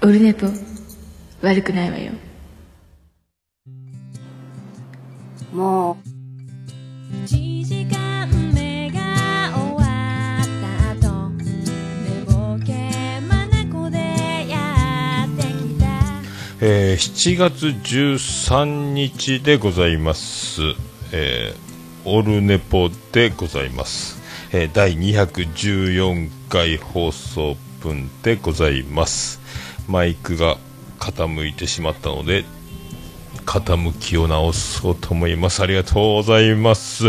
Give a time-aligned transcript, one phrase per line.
[0.00, 0.46] オルネポ
[1.42, 2.12] 悪くないわよ。
[5.52, 5.96] もう。
[7.24, 9.80] 1時間目が終わ
[10.40, 10.46] っ
[11.02, 11.30] た後
[13.90, 13.96] で
[14.48, 15.86] やってきた。
[16.60, 20.62] えー7月13日でございます、
[21.12, 21.68] えー
[22.04, 24.16] オルネポでございます、
[24.52, 29.37] えー第214回放送分でございます
[29.88, 30.56] マイクが
[31.00, 32.44] 傾いてしまったので
[33.48, 35.62] 傾きを直そうと思います。
[35.62, 37.06] ありがとうございます。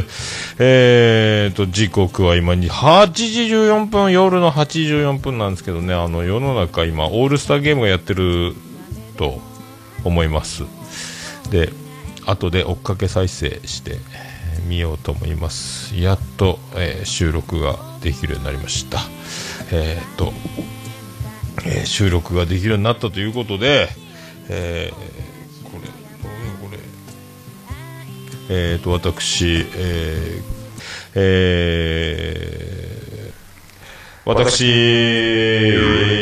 [0.58, 8.56] えーと、時刻は今に8時14分、夜の8時14分なんですけどね、あの、世の中今、オールスターゲームがやってる
[9.18, 9.42] と
[10.06, 10.64] 思います。
[11.52, 11.74] で、
[12.26, 15.98] 後で追っかけ再生してえ見ようと思います。
[15.98, 19.00] やっと、えー収録ができるようになりました。
[19.72, 20.32] えーと、
[21.66, 23.90] えー収録ができるようになったということで、
[24.50, 24.96] えー
[25.64, 25.94] これ、こ
[26.64, 26.80] れ、これ、
[28.50, 30.44] えーと、私、えー
[31.16, 32.70] えー
[34.26, 34.60] 私、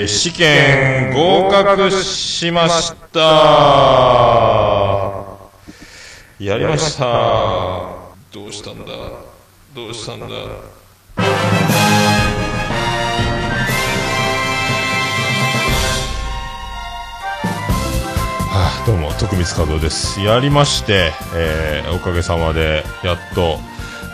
[0.08, 3.20] 試験合格しました。
[6.40, 7.04] やりました。
[8.32, 8.94] どうしたんだ？
[9.76, 10.28] どうしたんだ？
[18.86, 20.22] どうも徳光和夫です。
[20.22, 23.60] やりまして、えーおかげさまでやっと,、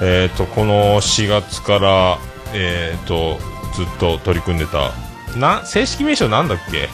[0.01, 2.17] えー、とこの4月から、
[2.53, 3.39] えー、と
[3.75, 4.91] ずっと取り組んでた
[5.37, 6.89] な正式名称なんだっけ？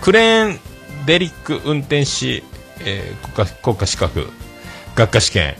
[0.00, 0.60] クレーン
[1.06, 2.42] デリック運転士、
[2.80, 4.28] えー国家国家資格
[4.94, 5.56] 学科試験。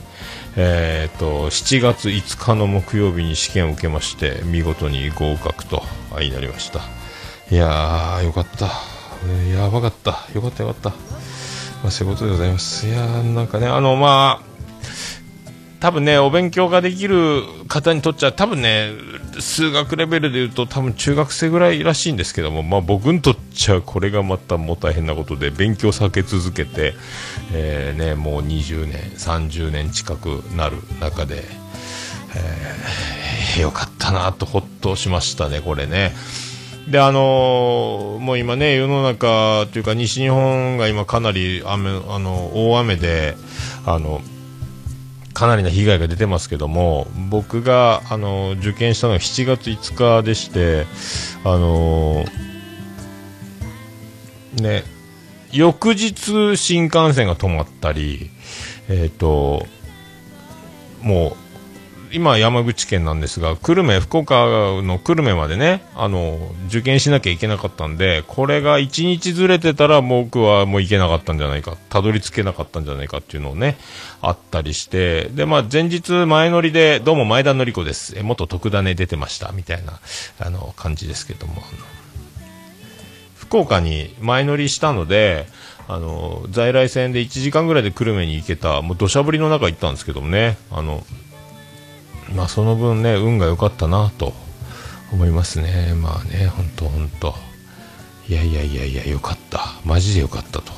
[0.59, 5.83] えー、と7月5日の木曜日に試験を受けまして見事に合格と
[6.15, 6.81] あいなりました。
[7.51, 8.96] いやーよかった。
[9.55, 10.27] やばかった。
[10.35, 10.97] よかったよかった、ま
[11.87, 12.87] あ、そういうことでございます。
[12.87, 14.47] いやーなんかねあのまあ
[15.81, 18.91] 多分ねお勉強ができる方にとっちゃ多分ね
[19.39, 26.95] 数学レベルで言うと多分中学生ぐらいらしいんですけども、まあ、僕にとっちゃこれがまたもう大変なことで勉強避け続けて、
[27.53, 36.13] えーね、もう20年30年近くなる中で、えーよかったなとほっとしましたねこれね。
[36.89, 43.37] であのーもう今ね世の中というか西日本が今かなり雨あの大雨で
[43.85, 44.21] あの
[45.33, 50.87] かなりな被害が出てますけども僕があの受験したのが7月5日でして
[51.45, 52.25] あの
[54.55, 54.83] ね
[55.53, 58.31] 翌日新幹線が止まったり
[58.89, 59.67] えっ、と
[61.03, 61.46] もう
[62.13, 64.35] 今山口県なんですが久留米福岡
[64.83, 73.77] の久留米までねあの受験しなきゃいけなかったんでこれが1日ずれてたら僕はもう行けなかったんじゃないかたどり着けなかったんじゃないかっていうのをね
[74.23, 78.19] あったりしてでまあ前日前乗りでどうも前田典子です。
[78.19, 79.53] え元特ダネ出てました。
[79.53, 80.01] みたいな
[80.41, 81.63] あの感じですけども
[83.37, 85.47] 福岡に前乗りしたので
[85.89, 91.05] あの在来線で1時間ぐらいで久留米に行けたもう土砂降りの中行ったんですけどもねあの
[92.35, 94.33] まあその分ね運が良かったなと
[95.13, 95.95] 思いますね。
[95.95, 97.35] まあね本当本当。
[98.29, 99.61] いやいやいやいや良かった。
[99.85, 100.73] マジで良かったと。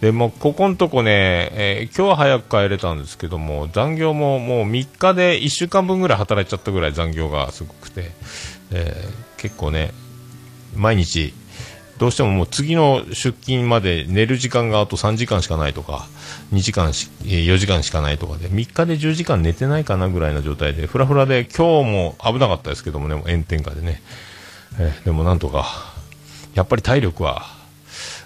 [0.00, 8.12] でもここのとこね、えー今日は早く帰れたんですけども残業ももう3日で1週間分ぐらい働いちゃったぐらい残業がすごくて、
[8.70, 9.92] えー結構ね
[10.74, 11.32] 毎日
[11.98, 16.06] どうしてももう次の出勤まで寝る時間があと3時間しかないとか
[16.52, 24.02] 2時間し4時間しかないとかで3日で10時間寝てないかなぐらいの状態でフラフラで今日も危なかったですけどもね炎天下でね、
[24.78, 25.66] えーでもなんとか
[26.54, 27.42] やっぱり体力は、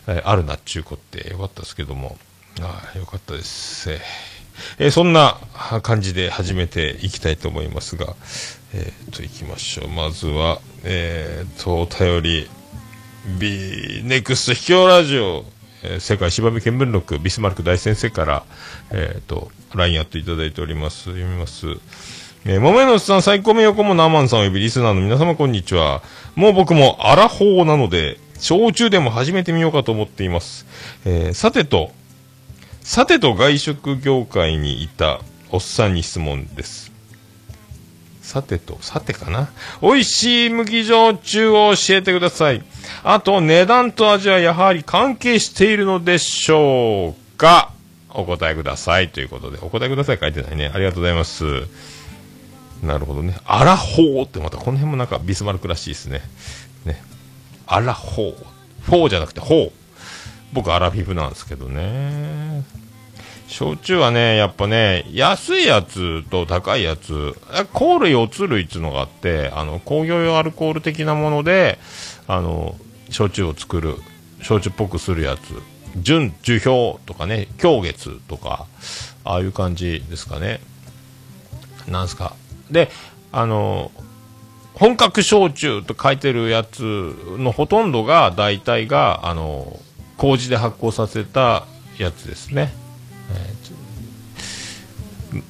[0.06, 2.16] えーあるなっちゅうこってよかったですけども。
[2.60, 5.38] あよかったです、えーそんな
[5.82, 8.14] 感じで始めていきたいと思いますが
[8.74, 9.88] えー、といきましょう。
[9.88, 12.50] まずはえー、とお便り。
[13.38, 15.44] B ネクスト秘境ラジオ、
[15.82, 18.44] えー世界芝見見聞録ビスマルク大先生から、
[18.90, 21.66] えー、と LINE やっていただいております読みます
[22.44, 26.02] えー、桃屋のおっさん、最高名誉顧問のアマンさんおよびリスナーの皆様こんにちは。
[26.34, 30.66] もう僕もアラフォーなので、焼酎でも始めてみようかと思っています。
[31.04, 31.92] えーさてと、
[32.80, 35.20] さてと外食業界にいた
[35.52, 36.91] おっさんに質問です。
[38.32, 39.50] さてと、さてかな
[39.82, 42.62] 美味しい麦焼酎を教えてください。
[43.04, 47.74] あと、値段と味はやはり関係しているのでしょうか
[48.08, 49.10] お答えください。
[49.10, 50.70] ということで、お答えください書いてないね。
[50.72, 51.44] ありがとうございます。
[52.82, 53.36] なるほどね。
[53.44, 56.22] アラホーってまたこの辺もなんかビスマルクらしいですね。
[56.86, 57.02] ね。
[57.66, 58.34] アラホー。
[58.80, 59.72] フォーじゃなくてフォー。
[60.54, 62.64] 僕アラフィフなんですけどね。
[63.52, 67.36] 焼酎はね、やっぱね、安いやつと高いやつ、
[67.74, 71.78] 甲類、乙類っていうのがあって、あの、工業用アルコール的なもので、
[72.26, 72.74] あの、
[73.10, 73.96] 焼酎を作る、
[74.40, 75.40] 焼酎っぽくするやつ、
[75.98, 78.66] 純、樹氷とかね、鏡月とか、
[79.22, 80.60] ああいう感じですかね。
[81.86, 82.34] なんすか。
[82.70, 82.90] で、
[83.32, 83.92] あの、
[84.72, 89.78] 本格焼酎と書いてるやつのほとんどが、大体が、あの、
[90.16, 91.66] 麹で発酵させた
[91.98, 92.80] やつですね。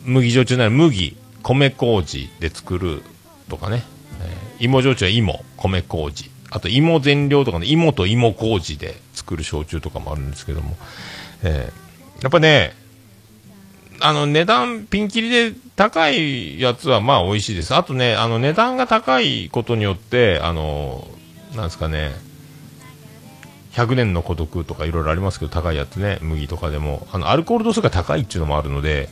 [0.04, 3.02] 麦焼酎なら麦、米麹で作る
[3.48, 3.82] とかね、
[4.20, 10.76] えー芋焼酎は芋、米麹、あと芋全量とかね、芋と芋麹で作る焼酎とかもあるんですけども、
[11.42, 12.72] えーやっぱね、
[14.00, 17.74] あの値段ピンキリで高いやつはまあ美味しいです。
[17.74, 21.08] あとね、あの値段が高いことによって、あの、
[21.56, 22.12] なんですかね、
[23.72, 29.08] 100年の孤独とかいろいろありますけど、高いやつね、麦とかでも、あの、アルコール度数が高いっていうのもあるので、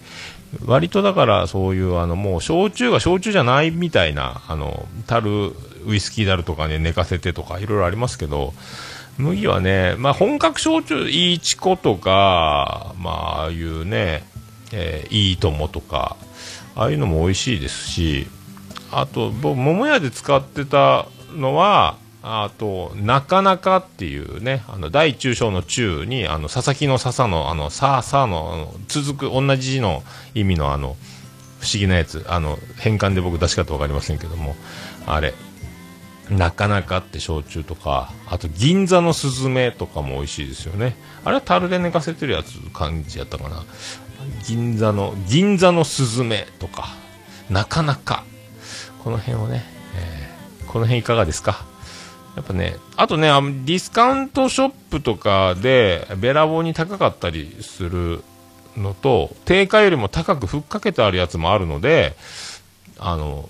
[0.67, 5.55] 割とだからそういう、あの、もう、焼酎が焼酎じゃないみたいな、あの、樽、
[5.87, 8.53] ウイスキーだるとかね、寝かせてとか、いろいろありますけど、
[9.17, 14.25] 麦はね、まあ、本格焼酎、いいチコとか、まあ、ああいうね、
[14.73, 16.17] えーいいともとか、
[16.75, 18.27] ああいうのも美味しいですし、
[18.93, 30.03] あと、僕、桃屋で使ってたのは、あと、なかなかっていうね、あの、大中小の中に、あの、佐々木の笹の、あの、さあさあの、あの続く、同じ字の
[30.35, 30.97] 意味の、あの、
[31.61, 34.55] 不思議なやつ、あの、変換で僕出し方わかりませんけども、
[35.07, 35.33] あれ、
[36.29, 40.97] なかなかって焼酎とか、あと銀座のスズメとかも美味しいですよね。
[41.25, 43.65] あれは樽で寝かせてるやつ感じやったかな。
[44.47, 46.89] 銀座の、銀座のスズメとか、
[47.49, 48.25] なかなか、
[49.03, 49.65] この辺をね、
[49.97, 50.31] えー
[50.71, 51.65] この辺いかがですか？
[52.37, 58.23] やっぱね、あとね、あディスカウントショップとかで、べらぼうに高かったりする
[58.77, 62.15] のと、定価よりも高くふっかけてあるやつもあるので、
[62.99, 63.49] あの、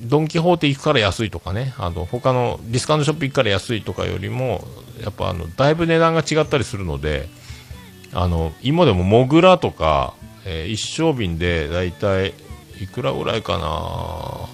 [0.00, 4.64] ドン・キホーテ行くから安いとかね、あの、他のディスカウントショップ行くから安いとかよりも、
[5.02, 7.28] やっぱあの、だいぶ値段が違ったりするので、
[8.12, 10.14] あの、今でもモグラとか、
[10.44, 12.32] えー一升瓶でだいたい
[12.80, 14.48] いくらぐらいかな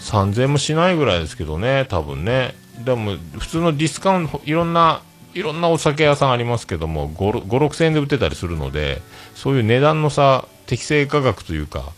[0.00, 2.54] ？3000もしないぐらいですけどね、多分ね。
[2.84, 5.02] でも、普通のディスカウント、いろんな、
[5.34, 9.02] いろんなお酒屋さんありますけども、56000円で売ってたりするので、
[9.34, 11.92] そういう値段の差、適正価格というか、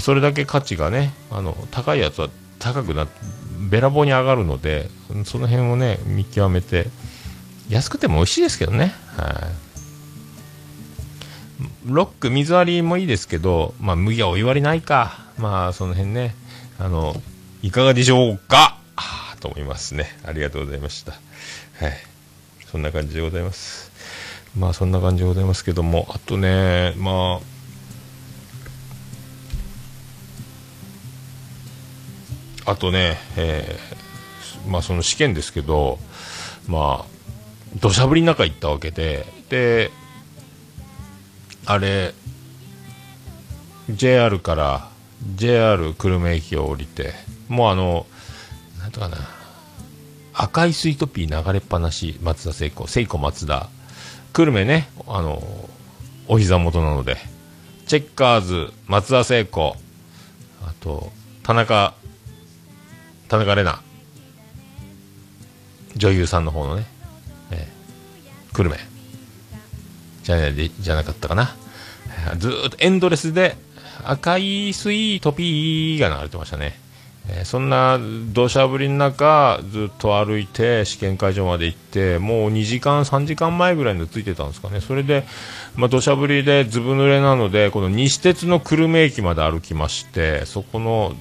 [0.00, 2.28] それだけ価値がね、あの、高いやつは
[2.58, 3.06] 高くな、
[3.70, 4.88] べらぼうに上がるので、
[5.24, 6.86] その辺をね、見極めて、
[7.68, 8.94] 安くても美味しいですけどね。
[9.16, 9.34] はい。
[11.86, 15.18] ロック、水割りもいいですけど、まあ、麦はお湯割りないか。
[15.38, 16.34] まあ、その辺ね、
[16.78, 17.20] あの、
[17.62, 18.76] いかがでしょうか？
[19.42, 20.06] と思いますね。
[20.24, 21.12] ありがとうございました。
[21.12, 21.20] はい。
[22.70, 23.90] そんな感じでございます。
[24.56, 27.40] まあ、そんな感じでございますけども、あとね、ま
[32.66, 35.98] あ、あとね、えーまあ、その試験ですけど、
[36.68, 37.12] まあ、
[37.80, 39.90] 土砂降りの中行ったわけで、で、
[41.66, 42.14] あれ、
[43.90, 44.88] JR から
[45.34, 47.14] JR 久留米駅を降りて、
[47.48, 48.06] もうあの、
[48.80, 49.16] なんとかな、
[50.34, 53.68] 赤いスイートピー流れっぱなし、松田聖子、聖子松田、
[54.32, 55.42] 久留米ね、あの、
[56.28, 57.16] お膝元なので、
[57.86, 59.76] チェッカーズ、松田聖子、
[60.62, 61.12] あと、
[61.42, 61.94] 田中、
[63.28, 63.82] 田中玲奈、
[65.96, 66.86] 女優さんの方のね、
[67.50, 67.82] えー
[68.52, 68.76] 久留米。
[70.22, 71.56] じゃなでじゃなかったかな。
[72.36, 73.56] ずーっとエンドレスで
[74.04, 76.78] 赤いスイートピーが流れてましたね。
[77.28, 77.98] えーそんな
[78.32, 84.80] 土砂降りの中、ずっと歩いて試験会場まで行って、もう2時間、3時間前ぐらいに着いてたんですかね。
[84.80, 85.24] それで、
[85.76, 91.14] まあ、土砂降りでずぶ濡れなので、この西鉄の久留米駅まで歩きまして、そこの、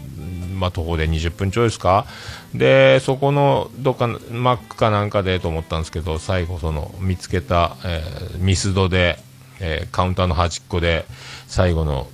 [0.58, 2.06] まあ、徒歩で20分ちょいですか
[2.54, 9.20] で、そこのどっか、マックかなんかでと思ったんですけど、最後その見つけた、えーミスドで、
[9.60, 11.06] えーカウンターの端っこで
[11.48, 12.08] 最後の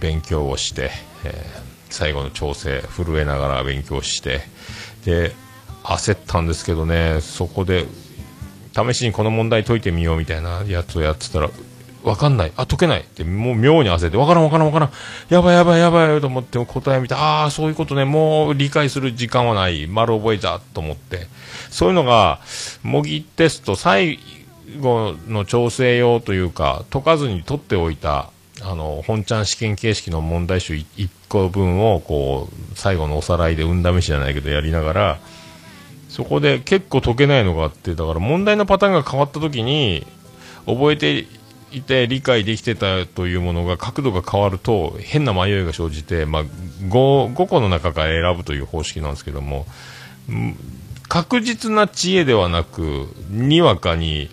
[0.00, 0.90] 勉強をして、
[1.24, 4.42] えー最後の調整、震えながら勉強して、
[5.04, 5.32] で、
[5.82, 7.86] 焦ったんですけどね、そこで、
[8.74, 11.50] 試しにこの問題解いてみようみたいなやつをやってたら、
[12.04, 12.52] わかんない。
[12.56, 13.00] あ、解けない。
[13.00, 14.90] って、もう妙に焦って、わからんわからんわからん。
[15.28, 18.04] やばいやばいやばいと思って答え見て、ああ、そういうことね。
[18.04, 19.86] もう理解する時間はない。
[19.86, 21.26] 丸覚えたと思って。
[21.70, 22.40] そういうのが、
[22.82, 24.20] 模擬テスト最
[24.80, 28.30] 後の調整用というか、解かずに取っておいた、
[28.62, 35.18] あの、本ちゃん試験形式の問題集1個分を、こう、最後のおさらいで運試しじゃないけどやりながら、
[36.08, 40.06] そこで結構解けないのがあってだから問題のパターンが変わった時に
[40.66, 41.26] 覚えて
[41.70, 49.66] いて理解できてたというものが角度が変わると変な迷いが生じて、まあ、5, 5個の中から選ぶという方式なんですけども
[51.08, 54.30] 確実な知恵ではなくにわかに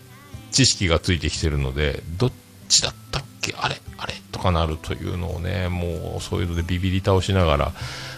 [0.51, 2.31] 知識がついてきてるのでどっ
[2.69, 7.71] ちだったっけあれあれとかなるというのをねもうそういうのでビビり倒しながら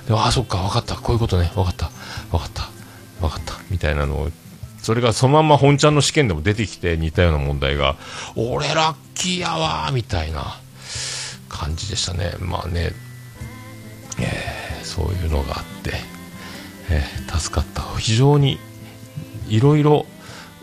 [0.08, 1.90] でああそっか分かったこういうことね分かった
[2.32, 2.70] 分かった
[3.22, 4.30] 分かったみたいなのを
[4.82, 7.96] それがそのまま本ちゃんの試験でも出てきて似たような問題が
[8.36, 10.60] 俺ラッキーやわみたいな
[11.50, 12.34] 感じでしたね。
[12.40, 12.92] まあね、
[14.20, 15.92] えーそういうのがあって、
[16.90, 17.82] えー助かった。
[17.98, 18.58] 非常に
[19.50, 20.06] いろいろ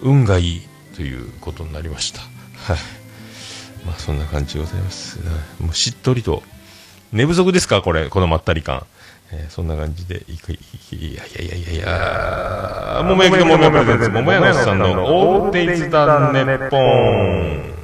[0.01, 0.63] 運がいい
[0.97, 2.21] ということになりました。
[2.21, 2.79] はい。
[3.85, 5.19] まあそんな感じでございます。
[5.61, 6.43] もうしっとりと。
[7.13, 8.85] 寝不足ですかこれ、このまったり感。
[9.33, 10.59] えー、そんな感じでいく、い
[11.15, 17.75] やいやいやいやいやももやきのももやプでゼンツ、ももやのさんのオーテイズだねってて。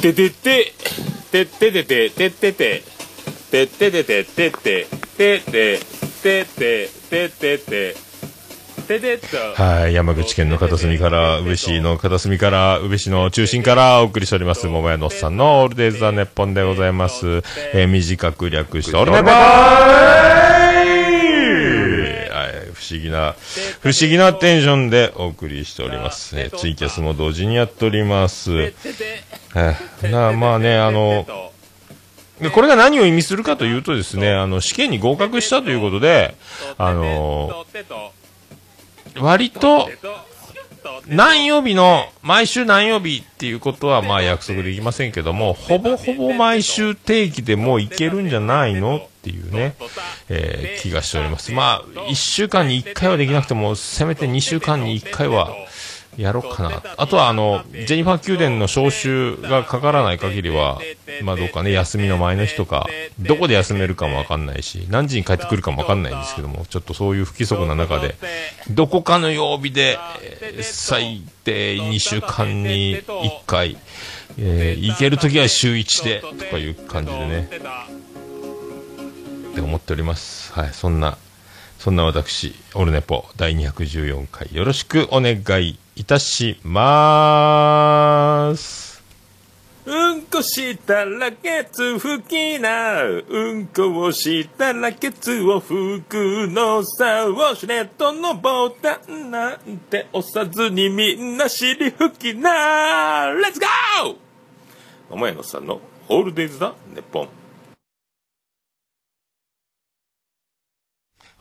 [0.00, 0.72] ててて、
[1.32, 2.82] てててて、ててて、
[3.50, 4.86] てててて、ててて、
[5.16, 5.78] ててて、
[6.22, 8.03] ててて、ててて、
[9.56, 17.42] はい、山口県の片隅から、宇部市の片隅から、宇部市の中心からお送りしております、桃屋のおっさんのオールデイズ・ザ・ネッポンでございます。
[17.72, 19.38] えー短く略して、オールネポーは
[22.48, 23.34] い、不思議な、
[23.80, 26.38] 不思議なテンションでお送りしております。
[26.38, 28.52] えーツイキャスも同時にやっております。
[28.52, 28.68] は
[30.02, 31.26] いなまあね、あの、
[32.40, 36.34] でこれが何を意味するかというとですね、あの、試験に合格したということで、
[36.76, 37.64] あの、
[39.18, 39.88] 割と、
[41.06, 48.96] 何曜日の、毎週何曜日っていうことはまあ約束できませんけども、ほぼほぼ毎週定期でもういけるんじゃないの？
[48.98, 49.74] っていうね、
[50.28, 51.52] えー気がしております。
[51.52, 55.54] まあ、1週間に1回はできなくても、せめて2週間に1回は
[56.16, 56.82] やろうかな。
[56.96, 60.80] あとはあの、ジェニファー宮殿の招集がかからない限りは、
[61.22, 62.86] まあどうかね、休みの前の日とか、
[63.18, 68.16] どこで休めるかもわかんないし、何時に帰ってくるかもわかんないんですけども、ちょっとそういう不規則な中で、
[68.70, 69.98] どこかの曜日で、
[70.62, 73.76] 最低2週間に1回、
[74.38, 77.48] えー行けるときは週1で、とかいう感じでね、
[79.52, 80.52] って思っております。
[80.52, 81.16] はい、そんな、
[81.78, 89.02] そんな私、オルネポ第214回よろしくお願いいたしまーす。
[89.86, 93.54] うんこしたらケツ拭きなう。
[93.54, 104.16] んこをしたらケツを拭くのさウォシュレットのボタンなんて押さずにみんな尻拭きなレッツゴー
[105.10, 107.28] 桃屋のさんのオールデイズだネッポン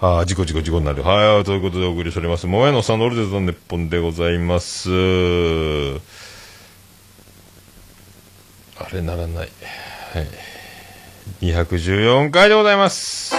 [0.03, 1.01] ああ、事故事故事故になる。
[1.01, 2.45] はい、ということでお送りしております。
[2.45, 4.89] 桃屋のサンドルデザの日本でございます。
[4.91, 4.93] あ
[8.91, 9.37] れならない。
[9.37, 9.47] はい。
[11.39, 13.33] 214回でございます。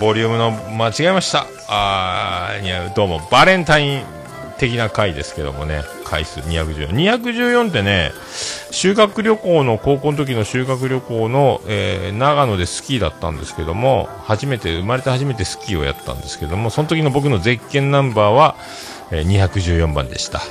[0.00, 1.46] ボリュームの間違えました。
[1.68, 4.19] あーいや、どうも、バレンタイン
[4.60, 6.90] 的な回ですけどもね、回数214。
[6.90, 8.12] 214ってね、
[8.70, 18.54] 修学旅行の、高校の時の修学旅行の、えー長野でスキーだったんですけども、初めて、生まれて初めてスキーをやったんですけども、その時の僕のゼッケンナンバーは、
[19.10, 20.42] えー214番でした。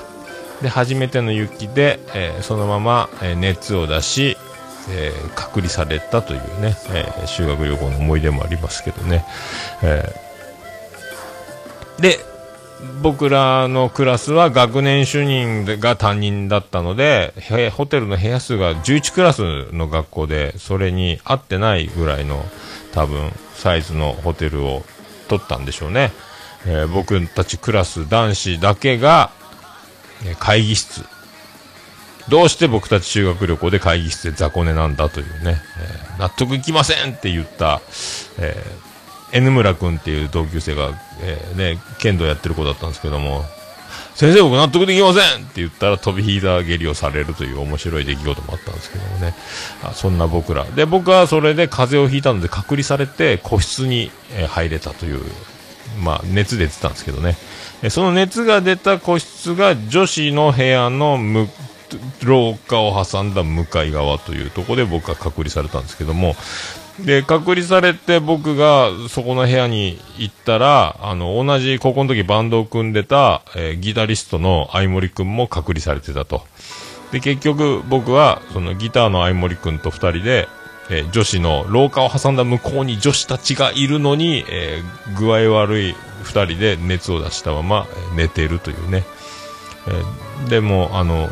[0.63, 4.37] で、初めての雪で、えーそのまま、え熱を出し、
[4.89, 9.23] えー隔離されたというね、えー修学旅行の思い出もありますけどね。
[9.83, 12.17] えーで、
[13.01, 17.33] 僕らのクラスは学年主任が担任だったので、
[17.75, 22.43] ホテルの部屋数が11クラスの学校で、それに合ってないぐらいの
[22.93, 24.83] 多分サイズのホテルを
[25.27, 26.11] 取ったんでしょうね。
[26.65, 29.31] えー僕たちクラス男子だけが、
[30.25, 31.03] え会議室。
[32.29, 37.81] どうして僕たち修学旅行で会議室で雑魚寝なんだというね、えー納得いきませんって言った、
[38.39, 38.88] えー
[39.31, 43.43] N 村君っていう同級生が、えーね、剣道やってる子だったんですけども、
[44.15, 49.33] 先生僕納得できませんって言ったら飛び膝蹴りをされるという面白い出来事もあったんですけどもね。
[49.83, 50.65] あそんな僕ら。
[50.65, 54.11] で、僕はそれで風邪をひいたので隔離されて個室に、
[54.49, 55.21] 入れたという、
[56.01, 57.37] まあ熱出てたんですけどね。
[57.89, 61.47] その熱が出た個室が女子の部屋の向
[62.23, 66.35] 廊下を挟んだ向かい側というところで僕は隔離されたんですけども、
[67.05, 76.43] で、隔離されて僕がそこの部屋に行ったら、あの、同じ高校の時バンドを組んでた、えーギタリストの相森くんも隔離されてたと。
[77.11, 80.47] で、結局僕は、そのギターの相森くんと二人で、
[80.89, 89.03] えー女子の廊下を挟んだ向こうに女子たちがいるのに、えー具合悪い2人で熱を出したまま、寝てるというね、
[89.87, 91.29] えーでもあの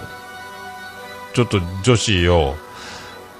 [1.34, 2.56] ちょっと女子よ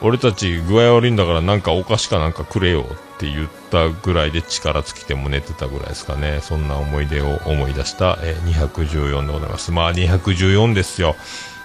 [0.02, 6.40] 俺たち具合悪いんだからなんかお菓子かなんかくれよって言ったぐらいで力尽きても寝てたぐらいですかね。
[6.42, 9.72] そんな思い出を思い出した、えー214でございます。
[9.72, 11.16] まあ214ですよ。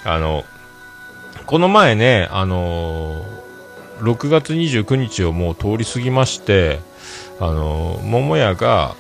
[0.05, 0.45] あの
[1.47, 3.43] この前ねあのー
[4.01, 6.81] 6月29日をもう通り過ぎまして
[7.39, 8.97] あのー桃屋が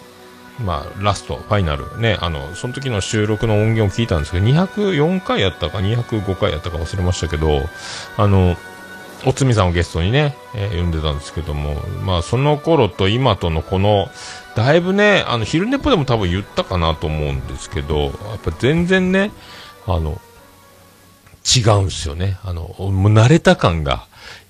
[0.60, 7.62] まあ、ラスト、ファイナル、ね、あの、その時の収録の音源を聞いたんですけど、204回やったか、205回やったか忘れましたけど、
[8.16, 8.56] あの、
[9.24, 11.74] おつみさんをゲストにね、えー呼んでたんですけども、
[12.04, 14.08] まあ、その頃と今とのこの、
[14.56, 18.12] だいぶね、あの、昼寝ぽでも多分言ったかなと思うんですけど、やっ
[18.42, 19.30] ぱ全然ね、
[19.86, 20.20] あの、
[21.56, 22.38] 違うんですよね。
[22.44, 24.06] あの、もう慣れた感が、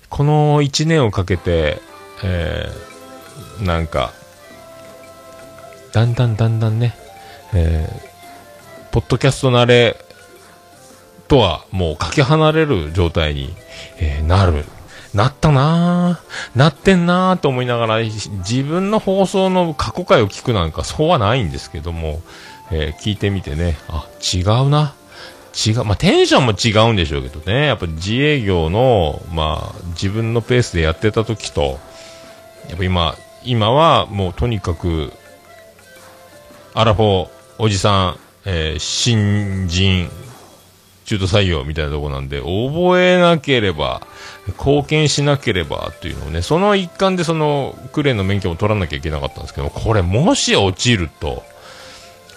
[0.09, 1.81] この1年をかけて、
[2.23, 4.11] えーなんか、
[5.91, 6.95] だんだんだんだんね、
[7.53, 8.13] えー
[8.93, 9.97] ポッドキャスト慣れ
[11.33, 13.55] とはもうかけ離れる状態に、
[13.97, 14.65] えーなる。
[15.15, 16.57] なったなぁ。
[16.57, 22.21] なってんなぁと思いながら、自分の放送の過去回を聞くなんかそうはないんですけども、
[22.71, 24.93] えー聞いてみてね、あ、違うな。
[25.65, 25.85] 違う。
[25.85, 27.65] まあ、テンションも違うんでしょうけどね。
[27.65, 31.79] やっぱ自営業の、まあ、自分のペースでやってた時と、
[32.69, 35.11] やっぱ今、今はもうとにかく、
[36.75, 40.11] アラフォー、おじさん、えー新人、
[41.13, 44.05] 中途採用みたいなとこなんで、覚えなければ、
[44.47, 51.43] 貢献しなければっていうのをね、その一環でそのクレーンの免許も取らなきゃいけなかったんですけど、これもし落ちると、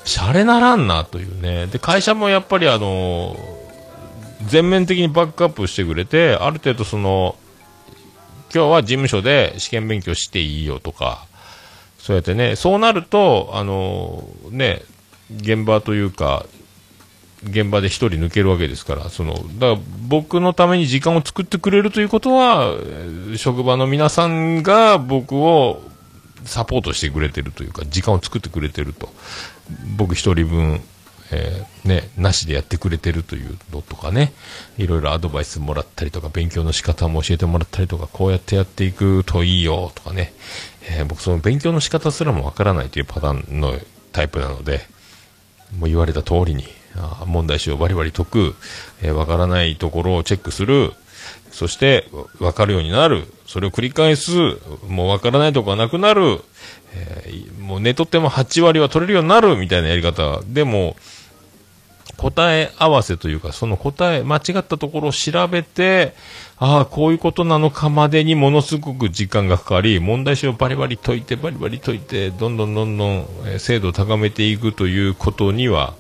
[0.05, 1.67] シャレならんなというね。
[1.67, 3.37] で、会社もやっぱりあの
[4.47, 7.37] 全面的にバックアップしてくれて、ある程度その、
[8.55, 11.27] 今日は事務所で試験勉強していいよとか、
[11.99, 14.83] そうやってね、そうなると、あのね、
[15.35, 16.47] 現場というか、
[17.49, 19.79] 現場で一人抜けるわけですから、その、だから
[20.09, 22.75] 僕のために時間を作ってくれるということは、
[23.37, 25.83] 職場の皆さんが僕を
[26.45, 29.13] サポートしてくれてるというか、時間を作ってくれてると。
[29.97, 30.81] 僕一人分、
[31.33, 34.33] えーね、なしでやってくれてるというのとかね、
[34.79, 40.33] いろいろアドバイスもらったりとか、勉強の仕方も教えてもらったりとか、こうやってやっていくといいよとかね、
[40.89, 43.75] えー僕その勉強の仕方すらもわからないというパターンの
[44.13, 44.87] タイプなので、
[45.79, 46.65] もう言われた通りに、
[47.27, 48.55] 問題集をバリバリ解く、
[49.03, 50.93] えーわからないところをチェックする、
[51.51, 53.25] そして、わかるようになる。
[53.47, 54.33] それを繰り返す。
[54.89, 56.41] もうわからないとこがなくなる。
[56.95, 60.41] えーもう寝とっても8割は取れるようになるみたいなやり方。
[60.47, 60.97] でも、
[62.17, 66.15] 答え合わせというか、その答え、間違ったところを調べて、
[66.59, 73.27] ああ、こういうことなのかまでにものすごく時間がかかり、問題集をバリバリ解いて、バリバリ解いて、どんどんどんどん、
[73.59, 75.95] 精度を高めていくということには、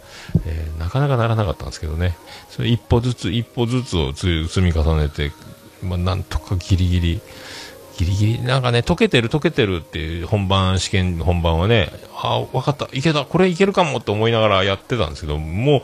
[0.47, 2.17] えーなかなかならなかったんですけどね。
[2.49, 5.33] それ一歩ずつ、一歩ずつを積み重ねて、
[5.83, 7.21] まあ、なんとかギリギリ、
[7.99, 15.83] ギリギリ、なんかね、解けてる解けてるっていう本番、試験本番はね、ああ、わかった、いけた、これいけるかもって思いながらやってたんですけど、も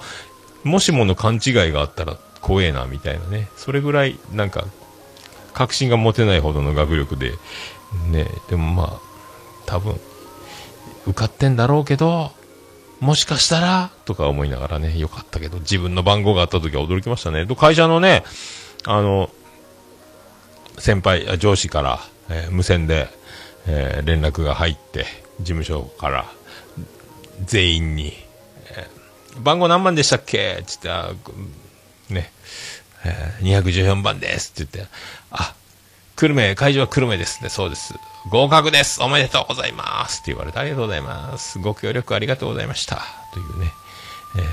[0.65, 3.49] う、もしもの勘違いがあったら怖えな、みたいなね。
[3.57, 4.67] それぐらい、なんか、
[5.55, 7.33] 確信が持てないほどの学力で、
[8.11, 9.01] ね、でもまあ、
[9.67, 9.99] 多分、
[11.07, 12.33] 受かってんだろうけど、
[13.03, 17.47] もしかしたら、とか思いながらね、よかったけど、自分の番号があった時は驚きましたね。
[17.47, 18.23] と会社のね、
[18.85, 19.29] あの、
[20.79, 23.09] 先輩、上司から、えー無線で、
[23.67, 25.05] えー連絡が入って、
[25.41, 26.27] 事務所から、
[27.45, 28.13] 全員に、
[28.71, 30.63] えー番号何番でしたっけ？
[30.67, 31.11] つって、あ
[32.09, 32.31] ね、
[33.05, 34.93] えー214番ですって言って、
[35.33, 35.55] あ、
[36.17, 37.95] 久留米、会場は久留米ですね、そうです。
[38.29, 41.59] 合格ですおめでとうございますって言われて、ありがとうございます。
[41.59, 43.03] ご協力ありがとうございました。
[43.33, 43.73] というね、
[44.37, 44.45] えー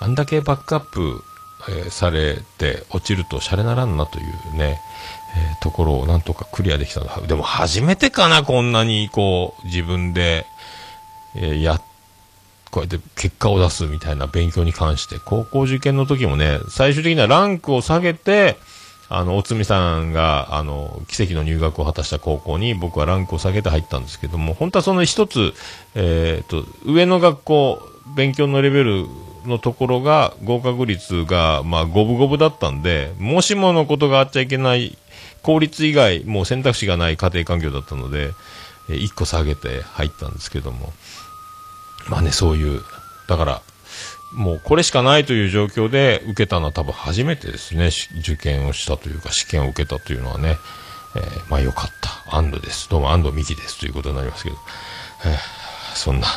[0.00, 1.24] あんだけバックアップ、
[1.68, 4.80] えーされて落ちるとシャレならんなというね、
[5.36, 10.46] えーところをなんとかクリアできたのはでも初めてかな、こんなにこう、自分で、
[11.34, 11.82] えーやっ
[12.70, 18.56] こうやって結果を出すみたいな勉強に関して、高校受験の時もね、最終的にはランクを下げて、
[19.10, 25.54] あの、おつみさんが、あの、奇跡の入学を果たした高校に僕はランクを下げて入ったんですけども、本当はその一つ、
[25.94, 27.82] えっ、と、上の学校、
[28.14, 29.06] 勉強のレベル
[29.46, 34.98] のところが、合格率が、まあ、五分五分だったんで、もしものことがあっちゃいけない、
[35.42, 38.32] 公立以外、もう選択肢がない家庭環境だったので、
[38.90, 40.92] え一個下げて入ったんですけども、
[42.08, 42.82] まあね、そういう、
[43.26, 43.62] だから、
[44.32, 50.58] もうこれしかないという状況で受けたのは多分初めてですね、受験をしたというか試験を受けたというのはね、
[51.16, 52.36] えーまあよかった。
[52.36, 52.90] 安藤です。
[52.90, 53.80] どうも安藤美希です。
[53.80, 54.56] ということになりますけど。
[55.24, 56.28] えーそんな、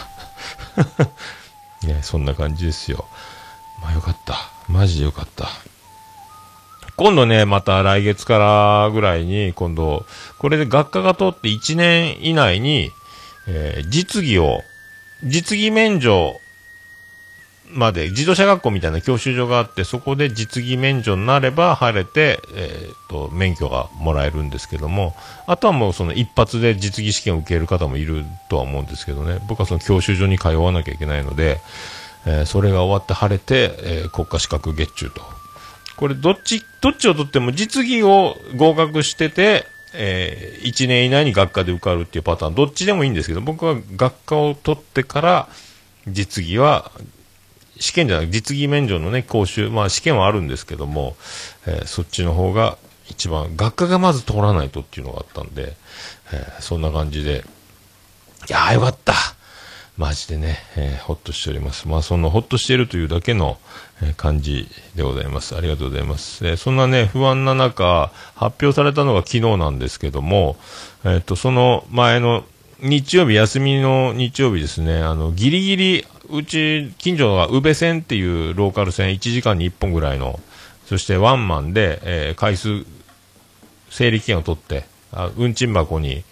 [1.84, 3.06] ね、そんな感じですよ。
[3.82, 4.50] まあよかった。
[4.68, 5.50] マジでよかった。
[6.96, 10.06] 今度ね、また来月からぐらいに、今度、
[10.40, 12.92] これで学科が通って1年以内に、
[13.48, 14.64] えー実技を、
[15.24, 16.40] 実技免除
[17.74, 25.16] まで、自動車学校みたいな教習所があって、そこで実技免除になれば晴れて、えーと、免許がもらえるんですけども、
[25.48, 31.60] あとはもうその一発で実技試験を受ける方もいるとは思うんですけどね、僕はその教習所に通わなきゃいけないので、
[32.26, 35.22] えーそれが終わって晴れて、えー国家資格月中と。
[35.98, 45.48] これどっち、どっちを取っても実技を合格してて、え1年以内に学科で受かるっていうパターン、どっちでもいいんですけど、僕は学科を取ってから、
[46.08, 46.92] 実技は、
[47.82, 51.16] 試験じゃなく実技免除のね、講習、まあ試験はあるんですけども、
[51.66, 52.78] えーそっちの方が
[53.10, 55.76] 一番、学科がまず通らないとっていうのがあったんで、
[56.32, 57.44] えーそんな感じで、
[58.50, 59.14] いやーよかった
[59.98, 61.88] マジでね、えーほっとしております。
[61.88, 63.58] まあ、そのほっとしているというだけの、
[64.02, 65.56] えー感じでございます。
[65.56, 66.48] ありがとうございます。
[66.48, 70.56] えーそんなね、不安な中、発表されたのが昨日なんですけども、
[71.04, 72.44] えっ、と、その前の
[72.80, 80.40] 日曜日、休みの日曜日ですね、あの、ギリギリ、うち、近所が宇部線っていうローカル線、1時間に1本ぐらいの、
[80.86, 82.86] そしてワンマンで、えー回数、
[83.90, 86.24] 整理券を取って、あ運賃箱に、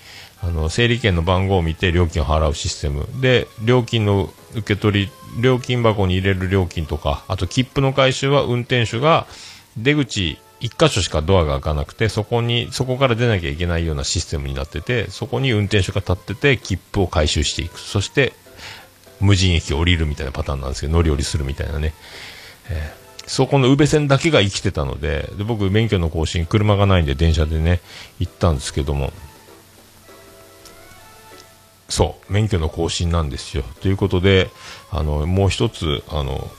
[0.42, 3.08] あの、整理券の番号を見て料金を払うシステム。
[3.22, 9.28] で、料金の受け取り、料金箱に入れる料金とか、あと切符の回収は運転手が
[9.78, 17.80] 出口一箇所しかドアが開かなくて、そこに、そこから出なきゃいけないようなシステムになってて、そこに運転手が立ってて、切符を回収していく。
[17.80, 18.34] そして、
[19.20, 21.94] 無人駅降りるみたいなパターンなんですけど、乗り降りするみたいなね。
[22.70, 27.80] えーそこの宇部線だけが生きてたので、で僕、免許の更新、車がないんで電車でね、
[28.18, 29.14] 行ったんですけども、
[31.90, 33.64] そう、免許の更新なんですよ。
[33.82, 34.50] ということで、
[34.90, 36.50] あの、もう一つ、あの、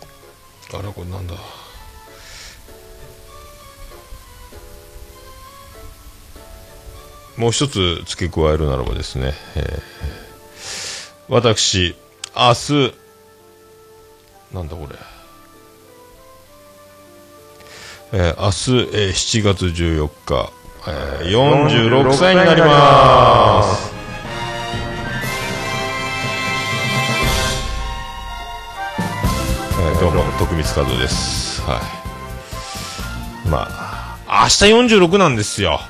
[0.73, 1.35] あれ、これなんだ。
[7.37, 9.83] もう一つ付け加えるならばですね、えー
[11.29, 11.97] 私、
[12.37, 12.95] 明日、
[14.55, 14.97] なんだこれ。
[18.13, 20.53] えー明日、えー7月14日、
[20.89, 23.91] えー46歳になります。
[29.83, 31.61] えーどうも、徳光和夫です。
[31.63, 31.81] は
[33.47, 33.49] い。
[33.49, 35.81] まあ、明日46なんですよ。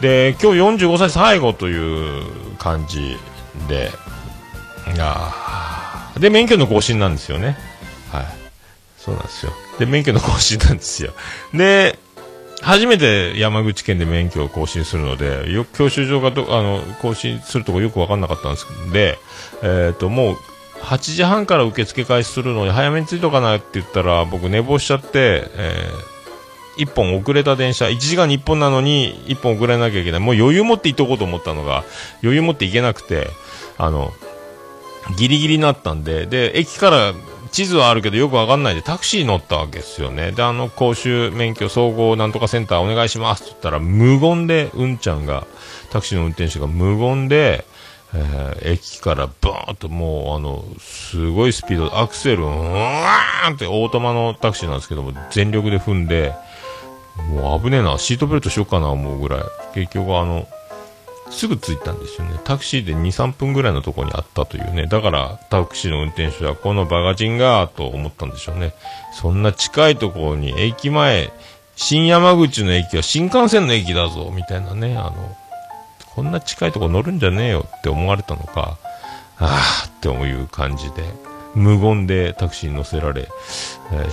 [0.00, 3.16] で、今日45歳最後という感じ
[3.68, 3.90] で、
[4.94, 5.14] いや
[6.20, 7.56] で、免許の更新なんですよね。
[8.10, 8.24] はい。
[8.98, 9.52] そうなんですよ。
[9.78, 11.12] で、免許の更新なんですよ。
[11.54, 11.98] で、
[12.60, 19.18] 初めて山口県で免許を更新するので、よく教習所がど、あの、更新するとこよくわかんなかったんですで、
[19.62, 20.36] えっ、と、もう、
[20.82, 30.20] 8時半から受付開始するのに早めに着いとかなって言ったら、僕寝坊しちゃって、えー、1本遅れた電車、1時間に1本なのに1本遅れなきゃいけない。
[30.20, 31.84] もう余裕持って行っとこうと思ったのが、
[32.22, 33.28] 余裕持って行けなくて、
[33.76, 34.12] あの、
[35.16, 37.14] ギリギリになったんで、で、駅から
[37.50, 40.32] 地図はあるけどよくわかんないでタクシー乗ったわけですよね。
[40.32, 45.46] で、あの、講習免許総合なんとかセンターお願いしますって言ったら、無言で、うんちゃんが、
[45.90, 47.64] タクシーの運転手が無言で、
[48.14, 56.34] えー駅からバーンともう、あの、すごいスピードアクセルを、うわーんってオートマのタクシーなんですけども、全力で踏んで、
[57.30, 59.42] もう危ねえな、シートベルトしようかな思うぐらい。
[59.74, 60.46] 結局あの、
[61.30, 62.38] すぐ着いたんですよね。
[62.44, 64.86] タクシーで2、3分ぐらいのとこにあったというね。
[64.86, 68.74] だから、タクシーの運転手は、このバカチンが、と思ったんでしょうね。
[69.12, 71.32] そんな近いところに、駅前、
[71.76, 74.96] 新山口の駅は新幹線の駅だぞ、みたいなね。
[74.96, 75.36] あの、
[76.14, 78.76] こんな近いとこ乗るんじゃねえよって思われたのか、
[79.38, 81.04] あーっていう感じで、
[81.54, 83.28] 無言でタクシーに乗せられ、
[83.92, 84.10] えー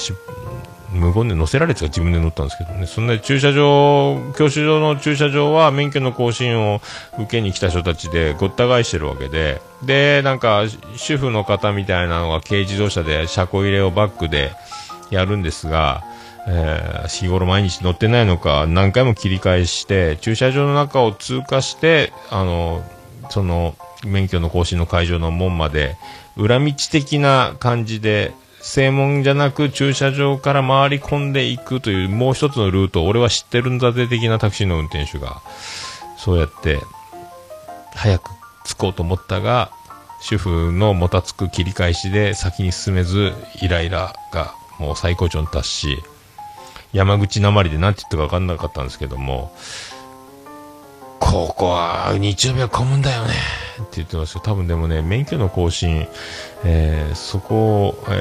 [0.91, 6.81] 無言で乗せられてた自分で乗ったんですけどね、そんな駐車場、教習所の駐車場は免許の更新を
[7.17, 10.63] 受けに来た人たちでごった返してるわけで、で、なんか、
[10.95, 14.51] 主婦の方みたいなのが軽自動車で車庫入れをバックで
[15.09, 16.03] やるんですが、
[16.47, 22.83] えー日頃毎日乗ってないのか何回も切り返して駐車場の中を通過してあの
[23.29, 25.97] その免許の更新の会場の門まで
[26.37, 28.33] 裏道的な感じで
[28.65, 35.43] 正門じゃなく駐車場から回り込んでいくというもう一つのルートを俺は知ってるんだぜ的なタクシーの運転手が
[36.17, 36.79] そうやって
[37.93, 38.31] 早く
[38.65, 39.71] 着こうと思ったが
[40.19, 46.03] 主婦のもたつく切り返しで先に進めずイライラがもう最高潮に達し
[46.91, 49.55] 山口なまりで何て言ったか分かんなかったんですけども
[51.19, 53.33] ここは日曜日は混むんだよね
[53.81, 54.41] って言ってますよ。
[54.43, 56.07] 多分でもね、免許の更新、
[56.63, 58.11] えーそこを、え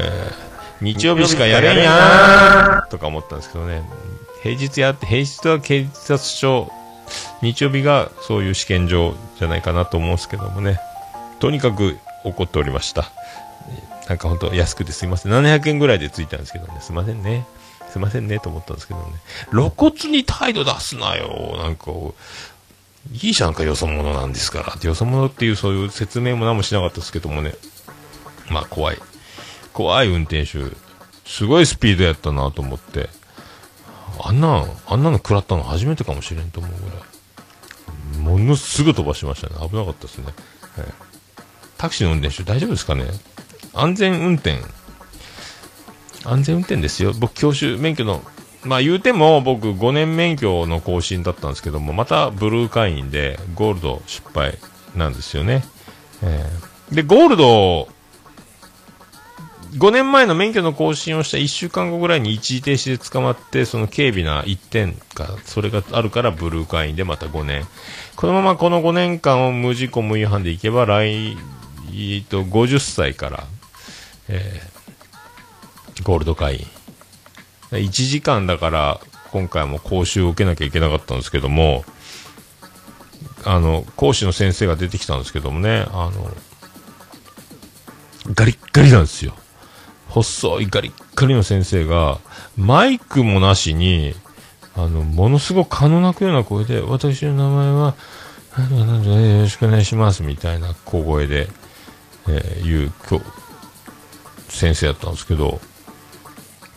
[0.50, 3.82] ー日曜日しかやれんやーとか思ったんですけどね、
[4.42, 6.70] 平日やって、平日は警察署、
[7.40, 10.80] 日曜日がそういう試験場じゃないかなと思うんですけどもね、
[11.38, 13.10] とにかく怒っておりました。
[14.08, 15.32] なんか本当安くてすいません。
[15.32, 17.46] 700円ぐらいでついたんですけどね、すいませんね。
[17.88, 19.06] すいませんねと思ったんですけどね。
[19.50, 21.56] 露骨に態度出すなよ。
[21.56, 21.92] なんか、
[23.12, 24.62] いいじゃんか、よそ者なんですか？
[24.62, 24.76] ら。
[24.82, 27.54] よそ者っていうそういう説明も何もしなかったですけどもね。
[28.50, 28.98] まあ怖い。
[29.72, 30.74] 怖い運転手。
[31.26, 33.08] すごいスピードやったなと思って。
[34.22, 38.38] あんな、あんなの食らったの初めてかもしれんと思うぐらい。
[38.38, 39.54] ものすぐ飛ばしましたね。
[39.68, 40.26] 危なかったですね。
[40.26, 40.34] はい
[41.76, 43.04] タクシーの運転手大丈夫ですかね？
[43.74, 44.58] 安全運転。
[46.24, 47.12] 安全運転ですよ。
[47.12, 48.22] 僕、教習免許の、
[48.64, 54.58] まあ言うても僕5年免許の更新だったんですけども、またブルー会員でゴールド失敗
[54.94, 55.64] なんですよね。
[56.22, 57.88] えーで、ゴールド、
[59.72, 67.66] 5年前の免許の更新をした1週間後ぐらいに一時停止で捕まって、その軽微な1点か、それがあるからブルー会員でまた5年。
[68.16, 71.36] このままこの5年間を無事故無違反でいけば、来、
[71.92, 73.44] えっと、50歳から、
[74.28, 74.74] えー
[76.02, 76.66] ゴールド会員。
[77.78, 79.00] 1時間だから、
[79.32, 81.84] 今回も講習を受けなきゃいけなかったんですけども、
[83.44, 86.34] あの、講師の先生が出てきたんですけどもね、あの、
[88.32, 89.34] ガリッガリなんですよ。
[90.08, 92.20] 細いガリッガリの先生が、
[92.56, 94.14] マイクもなしに、
[94.76, 97.94] あの、ものすごく可能なくような声で、私の名前は、
[98.56, 101.48] なんとかなんとかよろしくお願いします、みたいな小声で、
[102.28, 103.24] えー言う、今日、
[104.48, 105.60] 先生やったんですけど、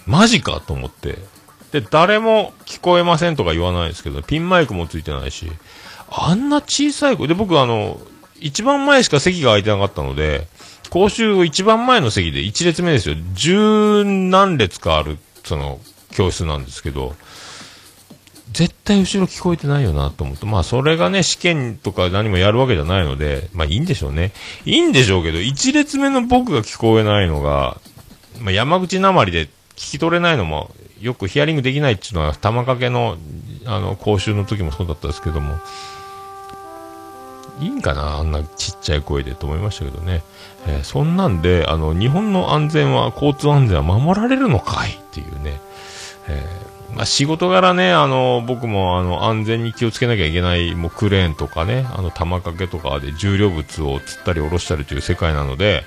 [0.08, 1.20] マジかと思って。
[1.72, 5.52] で、誰も聞こえませんとか言わないですけど、ピンマイクもついてないし、
[6.10, 8.00] あんな小さい声で、僕あの、
[8.39, 10.48] 一番前しか席が空いてなかったので、
[10.89, 13.15] 講習一番前の席で一列目ですよ。
[13.34, 15.80] 十何列かある、その、
[16.12, 17.15] 教室なんですけど、
[18.54, 24.32] 絶対後ろ聞こえてないよなと思って、まあそれがね、試験とか何もやるわけじゃないので、まあいいんでしょうね。
[24.65, 27.80] いいんでしょうけど、一列目の僕が聞こえないのが、
[28.39, 33.18] まあ山口なまりで聞き取れないのも、よくヒアリングできないっていうのは、玉掛けの、
[33.66, 35.60] あの、講習の時もそうだったですけども、
[37.60, 40.22] いいんかなあんなちっちゃい声でと思いましたけどね。
[40.68, 44.92] えーそんなんで、あの、日本の安全は、交通安全は守られるのかい？
[44.92, 45.60] っていうね。
[46.28, 55.84] えーまあ、仕事柄ね、あの、僕もあの、安全に気をつけなきゃいけない、もうクレーンとかね、あの、玉掛けとかで重量物を釣ったり下ろしたりという世界なので、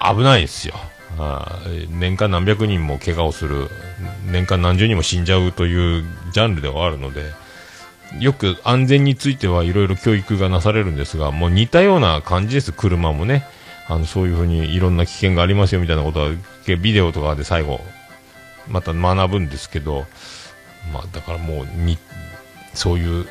[0.00, 0.74] 危ないですよ。
[1.18, 3.68] あ年間何百人も怪我をする、
[4.30, 7.32] 年間何十人も死んじゃうというジャンルではあるので、
[8.20, 13.44] よく安全についてはいろいろ教育がなされるんですが、もう似たような感じです、車もね。
[13.88, 16.30] あの、そういうふうにいろんな危険がありますよみたいなことは、
[16.80, 17.80] ビデオとかで最後、
[18.68, 20.06] また学ぶんですけど、
[20.92, 21.98] まあ、だからもうに、
[22.74, 23.26] そういう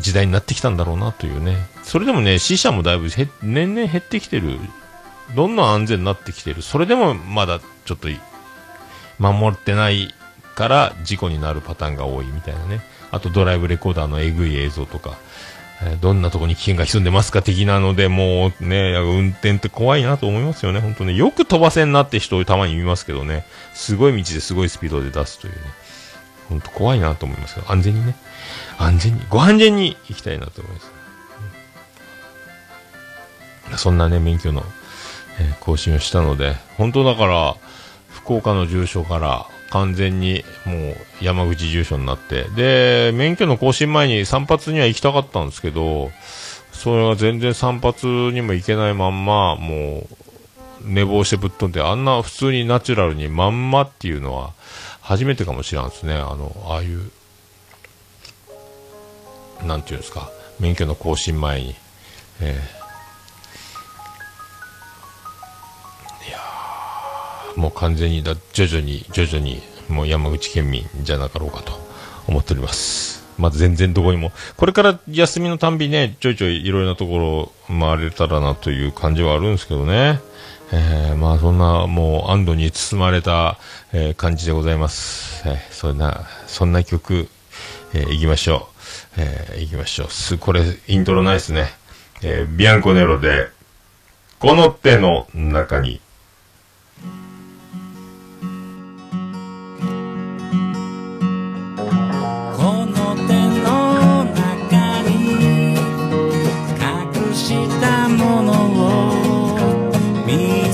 [0.00, 1.56] 時代になってきたんだろうなというね。
[1.82, 3.08] それでもね、死者もだいぶ
[3.42, 4.58] 年々減ってきてる。
[5.34, 6.62] どんどん安全になってきてる？
[6.62, 8.08] それでもまだちょっと
[9.18, 10.14] 守ってない
[10.54, 12.80] から事故になるパターンが多いみたいなね。
[13.10, 15.16] あとドライブレコーダーのえぐい映像とか、
[15.82, 20.80] えーどんなとこに危険が潜んでますか的なので、もうね、運転って怖いなと思いますよね。
[20.80, 21.14] 本当ね。
[21.14, 23.44] よく飛ばせんなって人をたまに見ますけどね。
[23.74, 25.60] すごい道ですごいスピードで出すというね。
[26.48, 27.64] 本当怖いなと思いますよ。
[27.68, 28.14] 安全にね。
[28.78, 30.72] 安全に、ご安全に行きたいなと思い
[33.68, 33.82] ます。
[33.82, 34.64] そんなね、免許の、
[35.40, 37.56] え更新をしたので、本当だから、
[38.08, 46.10] 福岡の住所から完全にもう山口住所になって、で、免許の更新前に散髪には行きたかったんですけど、
[46.72, 50.16] それが全然散髪にも行けないまんま、もう、
[50.84, 54.52] 寝坊してぶっ飛んで、あんな普通にナチュラルにまんまっていうのは、
[55.00, 56.14] 初めてかもしれんですね。
[56.14, 57.10] あの、ああいう、
[59.64, 61.74] なんていうんですか、免許の更新前に。
[62.40, 62.81] ええ
[67.56, 71.72] もう完全にだ、徐々に、徐々に、もう山口県民じゃなかろうかと
[72.26, 73.22] 思っております。
[73.38, 80.20] まあ、全然どこにも、これから休みのたんびね、ちょいちょいいろいろなところ回れたらなという感じはあるんですけどね。
[80.74, 83.58] えー、まあそんなもう安堵に包まれた、
[83.92, 85.46] えー感じでございます。
[85.46, 87.28] えーそんな、そんな曲、
[87.92, 88.68] えー行きましょ
[89.16, 89.20] う。
[89.20, 90.08] えー行きましょう。
[90.08, 91.66] す、これ、イントロないですね。
[92.22, 93.48] えービアンコネロで、
[94.38, 96.00] この手の中に、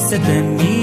[0.08, 0.77] said, let me.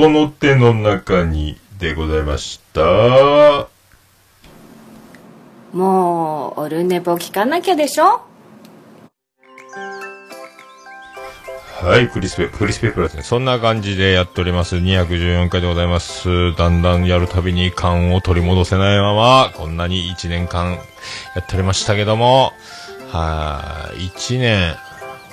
[0.00, 2.80] この手の中に、でございました。
[2.80, 3.68] は
[5.74, 8.22] もうオルネポ聞かなきゃでしょ？
[12.02, 13.22] い、クリスペ、クリスペプラスね。
[13.22, 14.76] そんな感じでやっております。
[14.76, 16.56] 214回でございます。
[16.56, 20.78] だんだんやるたびに感を取り戻せないまま、こんなに1年間
[21.34, 22.54] やっておりましたけども、
[23.12, 24.76] はい、1年。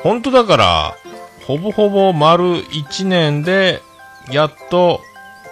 [0.04, 0.96] 本当だから、
[1.46, 3.82] ほぼほぼ丸1年で、
[4.32, 5.02] やっと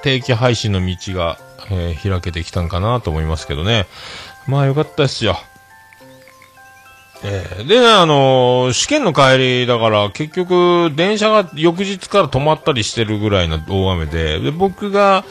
[0.03, 1.37] 定期配信の道が、
[1.71, 3.87] えー開けてきたんかなと思いますけどね。
[4.47, 5.37] まあよかったですよ。
[7.23, 15.25] えーでね、あのー試験の帰りだから、結局、電車が翌日から止まったりしてるぐらいの大雨で、で、僕が、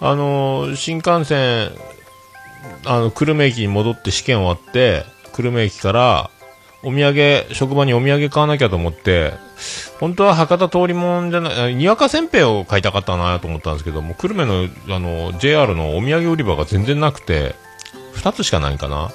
[0.00, 1.70] あのー新幹線、
[2.86, 6.30] あの、久留米駅に戻って試験終わって、久留米駅から、
[6.82, 9.34] お土産、職場にお土産買わなきゃと思って、
[9.98, 17.54] 本当は博多通りもんじゃない、にわかせんぺいを買いたかったなと思ったんですけども、久留米の、あの、JR のお土産売り場が全然なくて、
[18.14, 19.10] 二つしかないかな。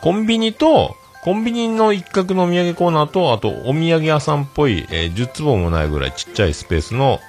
[0.00, 7.20] コンビニと、コンビニの一角のお土産コーナーと、あとお土産屋さんっぽい、えー10坪もないぐらいちっちゃいスペースの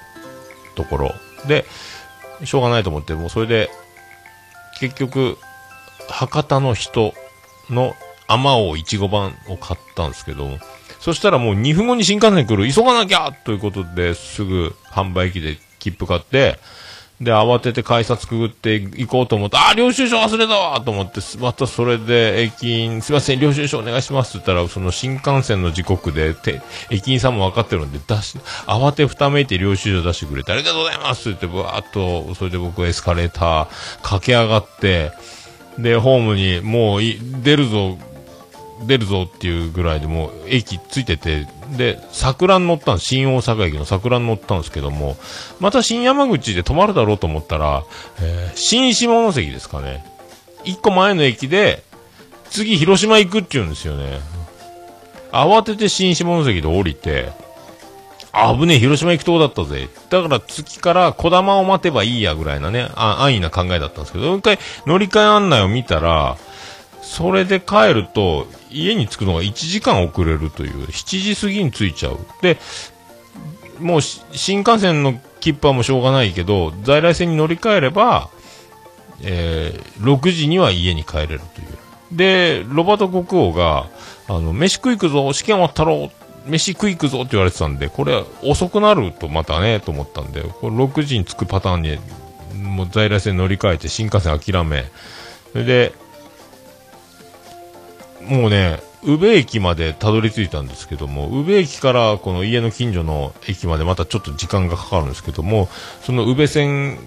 [0.74, 1.14] ところ
[1.46, 1.64] で、
[2.44, 3.70] しょうがないと思って、もうそれで、
[4.80, 5.38] 結局、
[6.08, 7.14] 博多の人
[7.70, 7.94] の
[8.28, 10.58] 甘王いちご版を買ったんですけど、
[11.00, 16.58] そしたらもう2分後に新幹線来る、急がなきゃということで、すぐ販売機で切符買って、
[17.20, 26.60] で、慌てて改札くぐって行こうと思って、あ、領収書忘れたわと思って、またそれで駅員、すいません、領収書お願いしますって言ったら、その新幹線の時刻で、て
[26.90, 33.68] 駅員さんも分かってるんで、出し、慌てふためいて領収書出してくれて、ありがとうございますって言って、ぶわーっと、それで僕エスカレーター
[34.02, 35.12] 駆け上がって、
[35.78, 37.00] で、ホームにもう
[37.42, 37.96] 出るぞ、
[38.82, 41.46] 出るぞっていうぐらいでもう駅ついてて、
[41.76, 43.06] で、桜に乗ったんです。
[43.06, 45.16] 新大阪駅の桜に乗ったんですけども、
[45.60, 47.84] また新山口で止まるだろうと思ったら、
[48.20, 50.04] えー新下関ですかね。
[50.64, 51.82] 一個前の駅で、
[52.50, 54.20] 次広島行くって言うんですよね。
[55.32, 57.32] 慌てて新下関で降りて、
[58.32, 59.88] あぶねえ、広島行くとこだったぜ。
[60.10, 66.36] だから次から小玉を待てばいいやぐらいなね、あ安易な考えだったんですけど、もう一回乗り換え案内を見たら、
[67.06, 72.18] それで帰ると、家に着くのが1時間遅れるという、7時過ぎに着いちゃう。
[72.42, 72.58] で、
[73.78, 78.28] もう新幹線の切符はもうしょうがないけど、在来線に乗り換えれば、
[79.22, 82.16] えー6時には家に帰れるという。
[82.16, 83.86] で、ロバート国王が、
[84.28, 86.10] あの、飯食い行くぞ、試験終わったろ、
[86.46, 91.98] 飯食い行くぞって言われてたんで、これ遅くなるとまたね、と思ったんで、これ6時に着くパターンに、
[92.62, 94.84] もう在来線乗り換えて新幹線諦め、
[95.52, 95.92] それで、
[98.22, 105.68] もうね、宇部駅までたどり着いたんですけども、宇部駅からこの家の近所の駅までまたちょっと時間がかかるんですけども、
[106.02, 106.98] その宇部線っ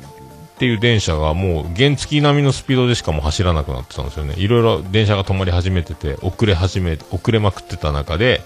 [0.60, 4.36] ていう電車がもう原付並みのスピードでしかも走らなくなってたんですよね。
[4.38, 8.42] いろいろ電車が止まり始めてて、遅れ始め、遅れまくってた中で、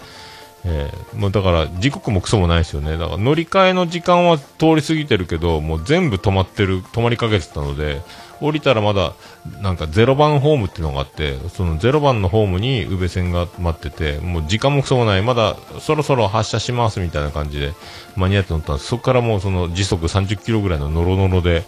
[0.66, 2.98] えーもうだから時刻もクソもないですよね。
[2.98, 8.02] だから乗り換えの時間は通り過ぎてるけど、もう全部止まってる、止まりかけてたので、
[8.44, 9.14] 降りたらまだ
[9.62, 17.74] なんか0番ホームっていうのがあって、その0番のホームに宇部線が待ってて、もう時間もクソもない、まだそろそろ発車しますみたいな感じで
[18.16, 18.88] 間に合って乗ったんです。
[18.88, 21.64] そこからもうその時速30キロぐらいのノロノロで、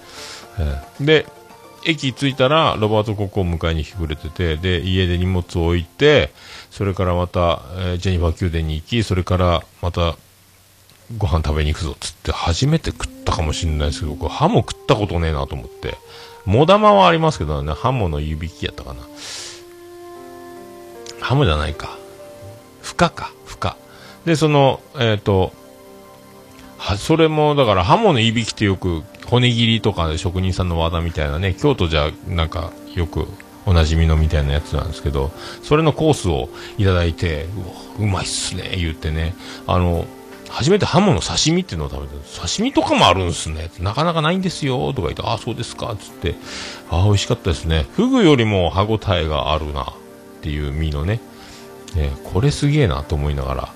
[0.59, 1.25] えーで、
[1.85, 6.31] 駅着いたら、ロバート国王を迎えに来てくれてて、で、家で荷物を置いて、
[6.71, 10.17] それからまた、えージェニファー宮殿に行き、それからまた、
[11.17, 15.95] ご飯食べに行くぞ、つって、初めて食ったかもしれないですけど、僕、ハモ食ったことねえなと思って。
[16.45, 19.01] モダマはありますけどね、ハモの湯引きやったかな。
[21.19, 21.97] ハモじゃないか。
[22.81, 23.77] フカか、フカ。
[24.25, 25.53] で、その、えっ、と、
[26.77, 33.27] は、それも、だから、ハモのいびきってよく、骨切りとか職人さんの技みたいなね、京都じゃ、なんか、よく、
[33.65, 35.31] おなじみのみたいなやつなんですけど、
[35.63, 37.65] それのコースをいただいて、うわ
[37.99, 39.33] うまいっすね、言ってね、
[39.65, 40.05] あの、
[40.55, 42.13] 初めてハモの刺身っていうのを食べた
[42.47, 43.69] 刺身とかもあるんすね。
[43.81, 46.35] なかなかないんですよ、とか言って、ああ、そうですか、つって、
[46.89, 47.85] ああ、美味しかったですね。
[47.91, 49.85] フグよりも歯応えがあるな、っ
[50.41, 51.19] ていう身のね、
[51.93, 53.69] ねこれすげえなと思いながら。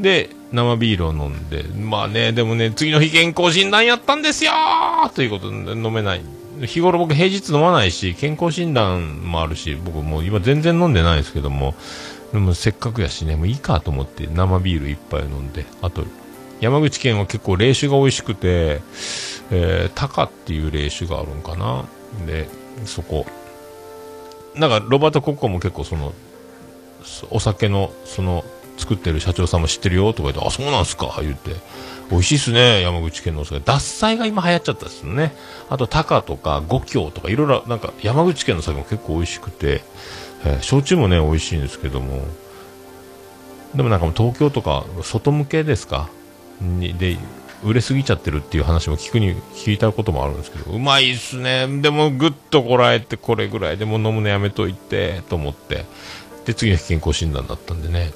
[0.00, 4.50] で、生ビールを飲んで、まあね、でもね、次の日健康診断やったんですよ
[5.14, 6.22] ということで飲めない。
[6.66, 11.76] 日頃僕平日飲まないし、健康診断もあるし、僕もう今全然飲んでないですけども、
[12.32, 16.04] でもせっかくやしね、もういいかと思って生ビール一杯飲んで、あと、
[16.60, 18.80] 山口県は結構冷酒が美味しくて、
[19.50, 21.84] えー、タカっていう冷酒があるんかな。
[22.26, 22.48] で、
[22.84, 23.26] そこ。
[24.54, 26.12] なんか、ロバート・コッコも結構その、
[27.30, 28.44] お酒の、その、
[28.76, 31.56] 作ってる社長さんも知ってるよとか言って、あ、そうなんすか言って。
[32.10, 33.60] 美味しいっすね、山口県のお酒。
[33.60, 35.34] 獺祭が今流行っちゃったっすね。
[35.68, 39.82] あと、タカとか、五京とか、いろいろ、なんか、山口県の酒も結構美味しくて、
[40.44, 42.22] えー焼酎もね、美味しいんですけども、
[43.74, 46.08] でもなんかもう東京とか、外向けですか？
[46.60, 47.18] にで、
[47.64, 51.66] 売れすぎちゃってるっていう話も聞くに、聞いたこともあるんですけど、うまいっすね。
[51.82, 55.84] でも、ぐっとこらえて、これぐらいでも飲むのやめといて、と思って。
[56.46, 58.12] で、次の日健康診断だったんでね。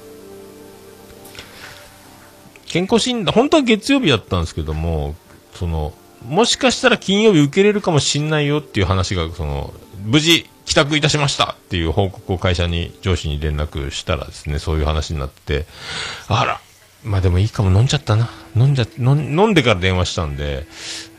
[2.66, 5.16] 健康診断、本当は月曜日だったんですけども、
[5.54, 5.92] その、
[6.26, 15.66] もしかしたら金曜日受けれるかもしんないよっていう話が、その、無事帰宅いたしましたっていう報告を会社に、上司に連絡したらですね、そういう話になって、
[16.28, 16.60] あら、
[17.04, 18.30] まあでもいいかも飲んじゃったな。
[18.56, 20.66] 飲んじゃ、飲ん飲んでから電話したんで、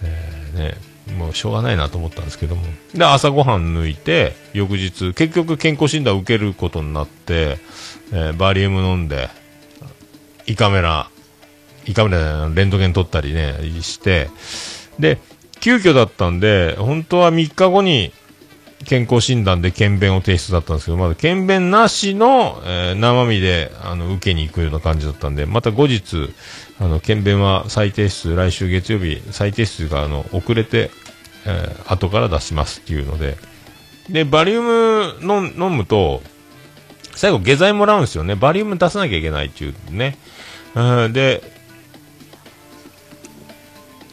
[0.02, 2.64] えーね、もうしょうがないなと思ったんですけども。
[2.94, 7.58] で、朝ごはん抜いて、翌日、結局健康診断を受けることになって、
[8.12, 9.30] えーバリウム飲んで、
[10.46, 11.10] 胃カメラ、
[11.86, 14.30] 胃カメラじゃないレントゲン撮ったりね、して、
[15.00, 15.20] で、
[15.60, 18.14] 急遽だったんで、本当は3日後に
[18.84, 26.34] 健康診断で検便を提出だったんですけど、まだ検便なしの、えー生身で、あの、受けに行くような感じだったんで、また後日、
[26.80, 30.92] あの、検便は再提出、来週月曜日、再提出が、あの、遅れて、
[31.46, 33.38] えー後から出しますっていうので、
[34.10, 36.22] で、バリウム飲ん飲むと、
[37.16, 38.36] 最後下剤もらうんですよね。
[38.36, 40.18] バリウム出さなきゃいけないっていうね。
[40.76, 41.44] うん、で、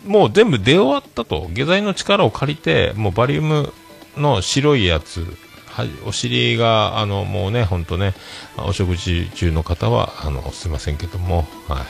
[0.05, 1.49] もう全部出終わったと。
[1.53, 3.73] 下剤の力を借りて、もうバリウム
[4.21, 5.27] の白いやつ、
[5.67, 8.15] はいお尻が、あの、もうね、ほんとね、
[8.59, 11.83] お食事中の方は、あの、すいませんけども、はい。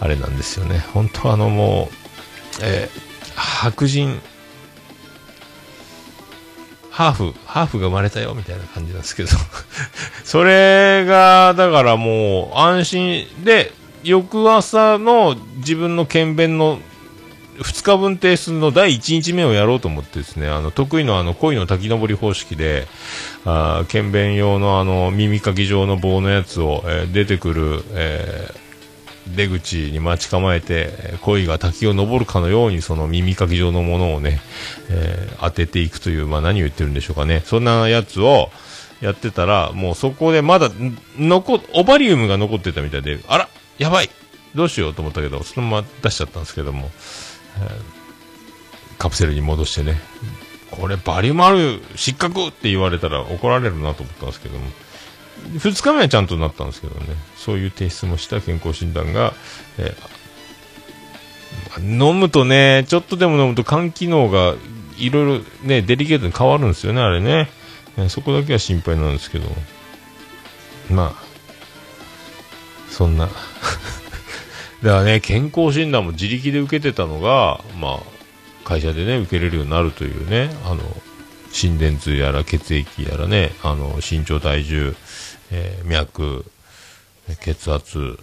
[0.00, 0.78] あれなんですよね。
[0.94, 1.94] 本当あの、もう、
[2.62, 4.20] えー白人、
[6.90, 9.30] ハーフ、ハーフが生まれたよ、みたいな感じなんですけど。
[10.24, 13.72] それが、だからもう、安心で、
[14.02, 16.80] 翌朝の自分の検便の
[17.60, 22.86] 2日分提出の第1日目をやろうと思ってですね、あの、得意のあの、恋の滝登り方式で、
[23.44, 28.70] あー検便用のあの、耳かき状の棒のやつを、えー出てくる、えー
[29.36, 34.40] 出口に待ち構えて、恋が滝を登るかのようにその耳かき状のものをね、
[34.88, 37.42] えー当てていくという、まあ何を言ってるんでしょうかね。
[37.44, 38.50] そんなやつを
[39.02, 40.70] やってたら、もうそこでまだ、
[41.18, 43.48] 残、オバリウムが残ってたみたいで、あら
[43.78, 44.10] やばい
[44.54, 46.90] どうしようと思ったけど、そのまま出しちゃったんですけども、
[48.98, 50.00] カプセルに戻してね、
[50.70, 54.66] これバリウムある失格って言われたら怒られるなと思ったんですけども、
[55.54, 59.34] 2日目はちゃんとなったんですけどね、そういう提出もした健康診断が、
[59.78, 60.20] えー
[61.78, 64.54] 飲むとね、ちょっとでも飲むと肝機能が
[64.98, 67.48] いろいろね、デリケートに変わるんですよね、あれね。
[67.96, 69.48] えーそこだけは心配なんですけど、
[70.90, 71.24] まあ、
[72.90, 73.28] そんな。
[74.82, 78.00] だからね、健康診断も自力で受けてたのが、まあ、
[78.64, 80.80] 会社でね、受けれるようになるというね、あの、
[81.52, 84.94] 心電図やら血液やらね、あの、身長体重、
[85.50, 86.44] えー脈、
[87.40, 88.18] 血圧、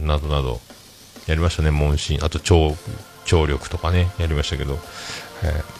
[0.00, 0.60] などなど、
[1.26, 2.24] やりましたね、問診。
[2.24, 2.76] あと、聴、
[3.24, 4.78] 聴力とかね、やりましたけど、
[5.44, 5.78] えー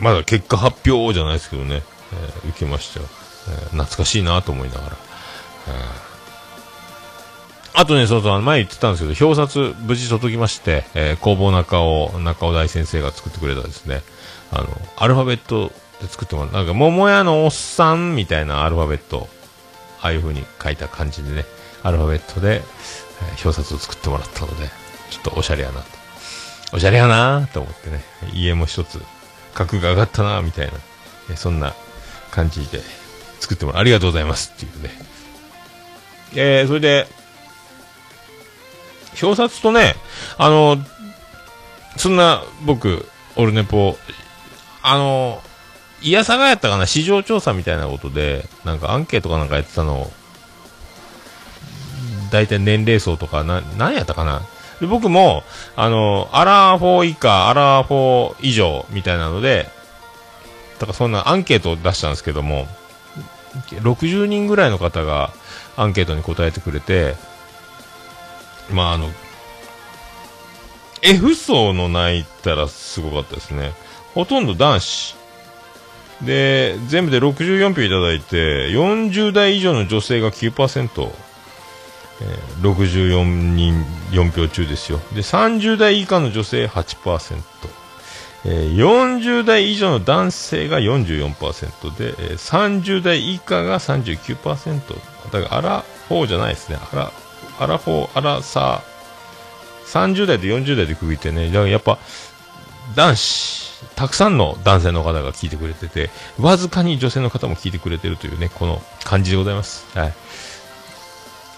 [0.00, 1.82] まだ結果発表じゃないですけどね、
[2.14, 3.06] えー受けましたよ。
[3.50, 5.09] え懐かしいなと思いながら。
[7.72, 9.40] あとね、そうそう、前言ってたんですけど、表
[9.70, 14.02] 札無事届きまして、えー工房中尾、中尾大先生が作ってくれたですね、
[14.50, 19.28] あの、アルファベットで作ってもらう、なんか、桃屋のおっさんみたいなアルファベット、
[20.02, 21.44] ああいう風に書いた感じでね、
[21.82, 22.62] アルファベットで、えー
[23.48, 24.68] 表札を作ってもらったので、
[25.10, 25.86] ちょっとおしゃれやなと。
[26.72, 28.02] おしゃれやなと思ってね、
[28.34, 29.00] 家も一つ、
[29.54, 30.72] 格が上がったなみたいな、
[31.30, 31.74] えーそんな
[32.30, 32.80] 感じで
[33.40, 33.80] 作ってもらう。
[33.80, 34.90] ありがとうございますっていうね。
[36.34, 37.06] えー、それで、
[39.22, 39.96] 表札とね、
[40.38, 40.78] あの、
[41.96, 43.06] そんな、僕、
[43.36, 43.96] オルネポ、
[44.82, 45.42] あの、
[46.02, 50.12] いやさがやったかな、市場調査みたいなことで、なんかアンケートかなんかやってたのを、
[52.30, 54.42] 大体年齢層とか、な、何やったかな。
[54.80, 55.42] で僕も、
[55.76, 59.68] あの、アラー4以下、アラー4以上みたいなので、
[60.78, 62.66] だからそんなアンケートを出したんですけども、
[63.52, 65.32] 60人ぐらいの方が
[65.76, 67.14] アンケートに答えてくれて、
[68.72, 69.08] まああの、
[71.02, 73.72] F 層の泣いたらすごかったですね。
[74.14, 75.16] ほとんど男子。
[76.22, 81.12] で、全部で64票いただいて、40代以上の女性が9%、
[82.22, 84.98] えー64人4票中ですよ。
[85.14, 87.40] で、30代以下の女性8%、
[88.44, 94.80] え40代以上の男性が44%で、え30代以下が39%。
[95.30, 96.78] だから、アラフォーじゃないですね。
[96.92, 97.12] アラ、
[97.58, 101.98] アラフォー、アラサー、30代と40代で区切ってね、だからやっぱ、
[102.96, 109.86] 男子、たくさんの男性の方が聞いてくれてて、わずかに女性の方も聞いてくれてるというね、この感じでございます。
[109.96, 110.14] はい。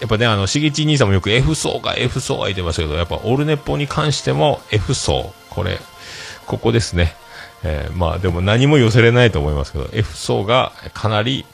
[0.01, 5.79] やっぱね、あの、しげち兄さんもよく F 層が F 層は言ってましたけど、やっぱオルネポに関しても F 層、これ、
[6.47, 7.13] ここですね。
[7.63, 11.45] えーまあでも何も寄せれないと思いますけど、F 層がかなり、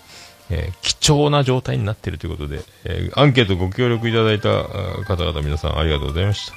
[0.50, 4.50] えー貴重な状態になっているということで、えーアンケートご協力いただいた
[5.06, 6.52] 方々皆さんありがとうございまし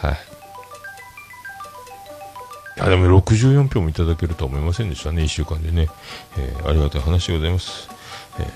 [0.00, 0.08] た。
[0.08, 0.18] はい。
[2.78, 5.88] あ、でも64票もいただけるとは思いませんでしたね、1週間でね。
[6.38, 7.88] えーありがたい話でございます。
[8.38, 8.46] えー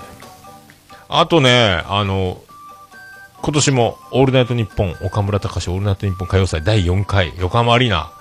[1.12, 2.40] あとね、あの、
[3.42, 8.12] 今年も、オールナイトニッポン、岡村隆史オールナイトニッポン歌謡祭第4回、横浜アリーナ、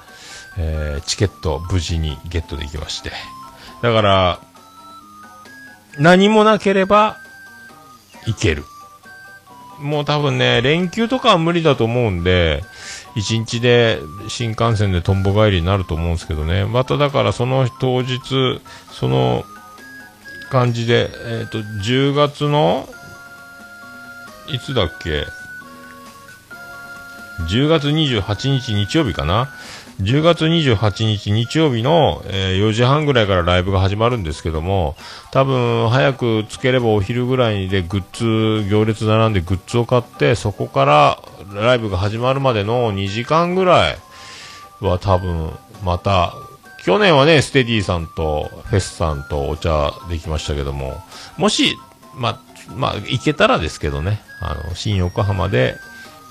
[0.57, 3.11] えーチケット無事にゲットできまして。
[3.81, 4.39] だから、
[5.97, 7.17] 何もなければ、
[8.27, 8.63] いける。
[9.79, 12.63] もう多分ね、連休とかは無理だと思うんで、
[13.15, 16.65] 一日で新幹線でとんぼ帰りになると思うんですけどね。
[16.65, 19.43] まただからその当日、その
[20.49, 22.87] 感じで、えっ、と、10月の、
[24.47, 25.25] いつだっけ
[27.47, 29.49] ？10月28日日曜日かな？
[29.99, 34.95] 10月28日日曜日の、えー4時半ぐらいからライブが始まるんですけども、
[35.31, 41.19] 多分早くつければお昼ぐらいでグッズ、行列並んでグッズを買って、そこから
[41.53, 43.97] ライブが始まるまでの2時間ぐらい
[44.79, 45.51] は多分
[45.83, 46.33] また、
[46.85, 51.03] 去年はね、ステディさんとフェスさんとお茶できましたけども、
[51.37, 51.77] もし、
[52.15, 52.41] ま、
[52.73, 55.75] まあ、行けたらですけどね、あの、新横浜で、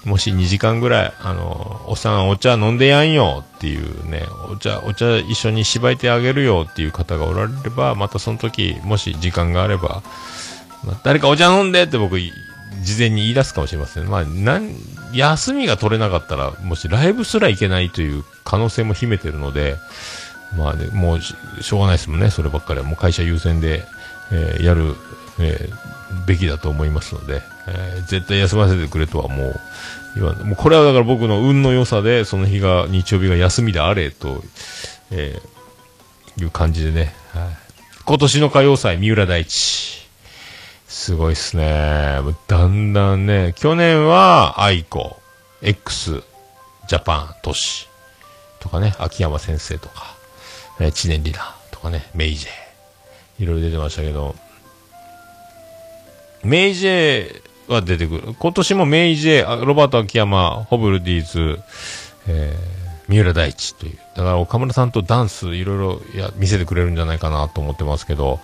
[0.04, 10.02] もし2時間ぐらい、あの、おっさんお茶飲んでやんよっていうね、お茶、お茶一緒に芝居てあげるよっていう方がおられれば、またその時、もし時間があれば、
[10.84, 14.08] まあ誰かお茶飲んでって僕、事前に言い出すかもしれません。
[14.08, 14.74] まあ、なん、
[15.12, 19.76] 休みが取れなかったら、もしライブすら行けないという可能性も秘めてるので、
[20.56, 22.86] まあね、もうししょうがないですもんね、そればっかりは。
[22.86, 23.84] もう会社優先で、
[24.30, 24.94] えーやる、
[25.40, 25.88] えー
[26.26, 27.42] べきだと思いますので、
[27.74, 29.60] えー絶対休ませてくれとはもう
[30.16, 30.34] 言わ。
[30.34, 34.42] もうこれはだから僕の運の良さで、その日が、日曜日が休みであれと、
[35.10, 37.48] えーいう感じでね、はい
[38.04, 40.06] 今年の歌謡祭、三浦大知。
[40.86, 42.20] すごいっすね。
[42.46, 45.20] だんだんね、去年は、愛子、
[45.60, 46.22] X、
[46.88, 47.86] ジャパン、都市
[48.60, 50.14] とかね、秋山先生とか、
[50.80, 54.34] えー知念里奈とかね、メイジェいろいろ出てましたけど、
[56.42, 58.34] メイジェは出てくる。
[58.38, 61.60] 今年もメイジェ、ロバート秋山、ホブルディーズ、
[62.26, 63.98] えー三浦大知という。
[64.16, 68.38] だから岡村さんとダンスいろいろや見せてくれるんじゃないかなと思ってますけど、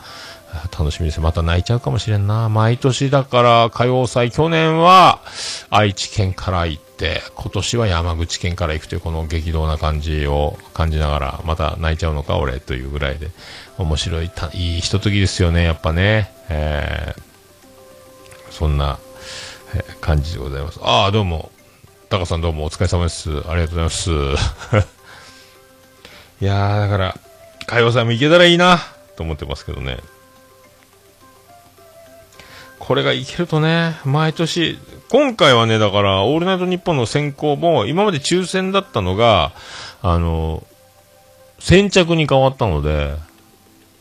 [0.79, 1.21] 楽しみです。
[1.21, 2.49] また泣いちゃうかもしれんな。
[2.49, 5.21] 毎年だから歌謡祭、去年は
[5.69, 13.29] 愛知県から行って、今年は山口県から行くというこの激動な感じを感じながら、また泣いちゃうのか俺というぐらいで、
[13.77, 16.33] 面白い、いいひとときですよね、やっぱね。
[16.49, 17.23] えー
[18.51, 19.01] そんな、
[20.01, 20.79] 感じでございます。
[20.83, 21.51] ああ、どうも。
[22.11, 23.31] タカさんどうもお疲れ様です。
[23.31, 24.11] ありがとうございます。
[26.41, 27.17] いや、だから、
[27.63, 28.79] 歌謡祭も行けたらいいな、
[29.17, 29.99] と思ってますけどね。
[32.79, 39.53] これがいけるとね、毎年、今回はね、だから、オールナイトニッポンの選考も、今まで抽選だったのが、
[40.03, 40.63] あの、
[41.59, 43.15] 先着に変わったので、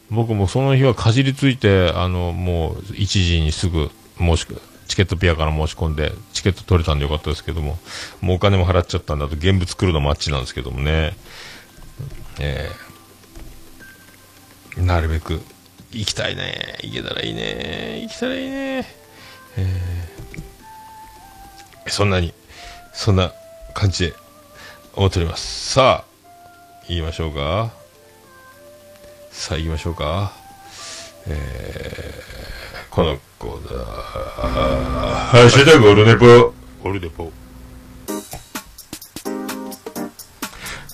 [0.10, 4.60] 僕もその日はかじりついて、あの、もう、1時にすぐ申しくは、
[4.94, 7.80] チケットピアから申し込んで、チケット取れたんでよかったですけども、
[8.22, 11.18] もうお金も払っちゃったんだと、現物来るのもあっちなんですけどもね、
[12.40, 15.42] えーなるべく、
[15.92, 16.78] 行きたいね。
[16.84, 18.02] 行けたらいいね。
[18.04, 18.88] 行きたらいいね。
[19.58, 22.32] えーそんなに、
[22.94, 23.34] そんな
[23.74, 24.14] 感じで
[24.94, 25.74] 思っております。
[25.74, 27.72] さあ、言いましょうか。
[29.32, 30.34] さあ、行きましょうか。
[31.26, 37.32] えー、このコーナー、ハッシュタグオルネポ、オルネポ。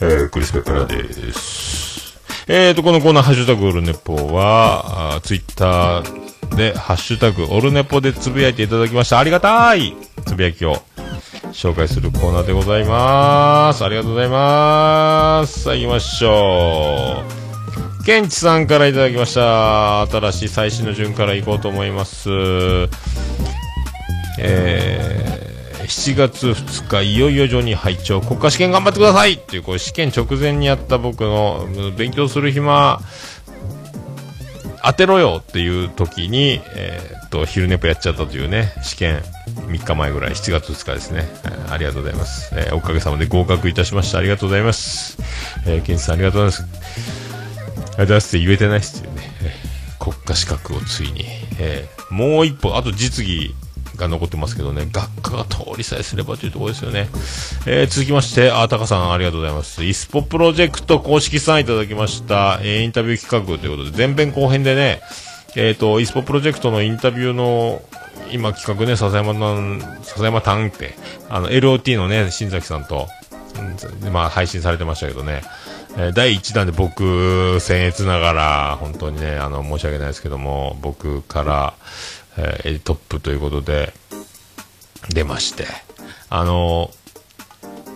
[0.01, 2.17] えー、クリス・ペプラです。
[2.47, 9.19] えーと、このコーナー、ハッシュタグオルネポは、あツイッターで、ハッシュタグオルネポでつぶやいていただきました。
[9.19, 9.93] ありがたい
[10.25, 10.77] つぶやきを
[11.51, 13.83] 紹介するコーナーでございます。
[13.83, 15.63] ありがとうございます。
[15.63, 17.48] さあ、行きましょう。
[18.05, 20.01] ケンチさんからいただきました。
[20.07, 22.29] 新しい最新の順から行こうと思います。
[24.39, 33.01] えー、7月2日、いよいよジョニー拝聴国家試験頑張ってくださいっていう、こう試験直前にやった僕の、勉強する暇、
[34.83, 39.21] 当てろよっていう時に、えーっと、昼寝ぽやっちゃったというね、試験
[39.67, 41.27] 3日前ぐらい、7月2日ですね。
[41.45, 42.51] えーありがとうございます。
[42.55, 44.17] えーおかげさまで合格いたしました。
[44.17, 45.17] ありがとうございます。
[45.67, 47.28] えー、ケンチさんありがとうございます。
[47.99, 48.37] ありがとうございます。
[48.37, 49.03] って言えてないっす。
[49.03, 49.29] よね。
[49.99, 51.25] 国家資格をついに。
[51.59, 53.53] えーもう一歩、あと実技
[53.95, 54.55] が残ってます。
[54.55, 56.15] けどね、学科が通りさえす。
[56.15, 56.83] ればというところです。
[56.85, 57.07] よね。
[57.67, 59.83] えー続きまして、あ、タカさんありがとうございます。
[59.83, 65.01] イスポプロジェクト公式さんいただきました、えーインタビュー企画ということで、前編後編でね、
[65.57, 67.81] えっ、と、イスポプロジェクトのインタビューの、
[68.31, 70.95] 今企画ね、笹山なん、笹山タンって、
[71.29, 73.07] あの、LOT のね、新崎さんと、
[74.11, 75.41] まあ、配信されてましたけどね、
[75.99, 77.03] えー第1弾で僕、
[77.59, 81.73] 僭越ながら、本当にね、あの、申し訳ないですけども、僕から、
[82.37, 83.93] えートップということで、
[85.09, 85.65] 出まして、
[86.29, 86.91] あの、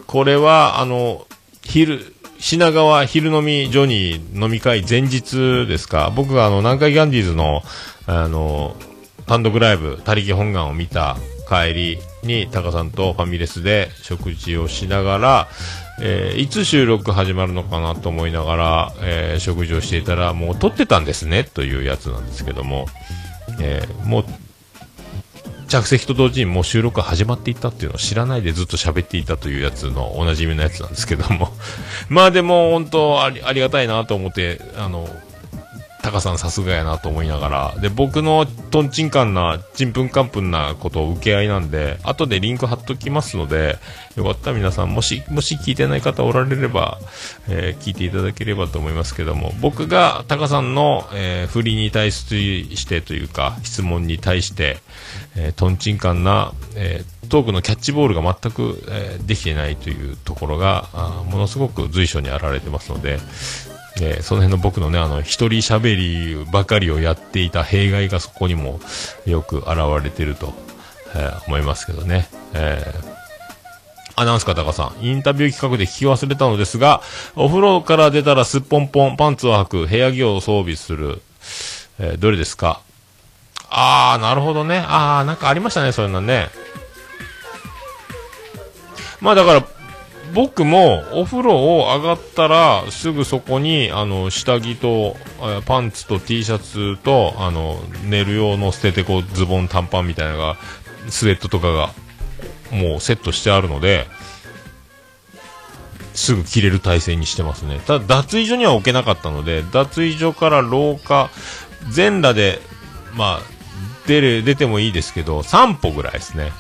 [0.06, 1.26] これは、あの、
[1.64, 6.12] 昼、品川昼飲みジョニー飲み会前日ですか。
[6.14, 7.64] 僕があの、南海ギャンディーズの、
[8.06, 8.76] あの、
[9.28, 11.16] 単独ライブ、他力本願を見た
[11.48, 15.48] 帰りに、タカさんとファミレスで食事をしながら、
[16.02, 22.88] えーいつ収録始まるのかなと思いながら、えー食事をしていたら、もう撮ってたんですね、というやつなんですけども、
[23.60, 24.26] えーもう、
[25.74, 31.52] 着席と同時にもう収録が始まっていたっていうのを知らないでずっと喋っていたというやつのおなじみのやつなんですけども。
[32.10, 35.10] まあでも本当ありありがたいなと思ってあの
[36.04, 43.78] タカさんさすがやなと思いながら、で、僕のトンチンカンな、ちんぷんかんぷんなことを受け合いなんで、後でリンク貼っときますので、
[44.18, 47.00] よかったら皆さん、もし、もし聞いてない方おられれば、
[47.48, 54.80] えー聞いていただければと思いますけども、僕がタカさんの、えー振りに対してというか、質問に対して、
[55.38, 63.20] えートンチンカンな、えートークのキャッチボールが全く、えーできてないというところが、あものすごく随所に現れてますので、
[64.02, 68.80] えーその辺の僕のね、あの、一人喋りばかりをやっていた弊害がそこにも
[69.26, 70.54] よく現れてると、
[71.16, 72.28] えー思いますけどね。
[72.54, 73.14] えー
[74.16, 77.02] アナウンス方がさん、インタビュー企画で聞き忘れたのですが、
[77.36, 81.20] お風呂から出たらすっぽんぽん、パンツを履く、部屋着を装備する、
[81.98, 82.82] えーどれですか？
[83.72, 84.86] あー、なるほどね。
[84.88, 86.50] あー、なんかありましたね、そういうのね。
[89.20, 89.64] まあだから、
[90.34, 95.16] 僕もお風呂を上がったらすぐそこにあの下着と
[95.66, 100.58] パンツと T シャツとあの寝る用の捨ててこうズボン短パンみたいなのが
[101.10, 101.90] スウェットとかが
[102.72, 104.08] もうセットしてあるので
[106.16, 107.80] すぐ着れる体勢にしてますね。
[107.86, 111.30] ただ脱衣所には置けなかったので脱衣所から廊下
[111.92, 112.60] 全裸で
[113.16, 113.42] まあ
[114.08, 116.52] 出れ出てもいいですけど3歩ぐらいですね。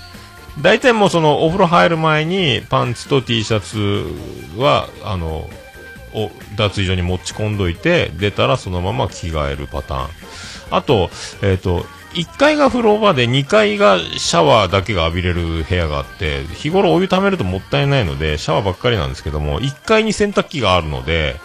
[0.61, 4.05] 大体もうそのお風呂入る前にパンツと T シャツ
[4.59, 5.49] はあの
[6.13, 10.09] お脱衣所に持ち込んどいて出たらそのまま着替えるパターン。
[10.69, 11.09] あと,、
[11.41, 21.35] えー、と1階が風呂場で2階がシャワーだけが浴びれる部屋があって日頃お湯ためるともったいないのでシャワーばっかりなんですけども1階に洗濯機があるので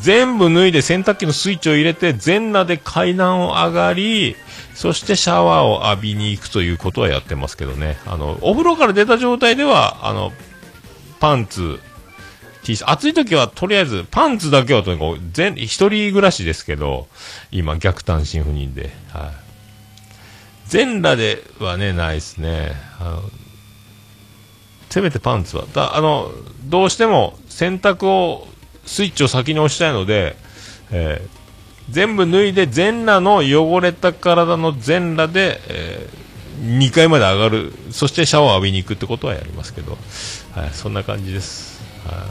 [0.00, 4.36] 全部脱いで洗濯機のスイッチを入れて全裸で階段を上がり
[4.76, 7.96] そしてシャワーを浴びに行くということはやってますけどね。
[8.04, 10.32] あの、お風呂から出た状態では、あの、
[11.18, 11.80] パンツ、
[12.62, 17.08] T シャツ、暑い時はとりあえずパンツだけはとにかく全、一人暮らしですけど、
[17.50, 19.30] 今逆単身赴任で、はい。
[20.66, 22.72] 全裸ではね、ないですね。
[24.90, 25.64] せめてパンツは。
[25.72, 26.30] だあの、
[26.64, 28.46] どうしても洗濯を、
[28.84, 30.36] スイッチを先に押したいので、
[30.90, 31.35] えー
[31.90, 36.08] 全部脱いで全裸の汚れた体の全裸で、え
[36.60, 37.72] 2階まで上がる。
[37.90, 39.98] そしてシャワー浴びに行くってことはやりますけど、
[40.54, 42.26] はい、そんな感じです、は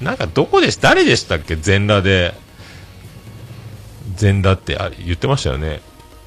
[0.00, 1.56] い、なんかどこでし誰でしたっけ？
[1.56, 2.34] 全裸で。
[4.14, 5.80] 全裸ってあ言ってましたよね。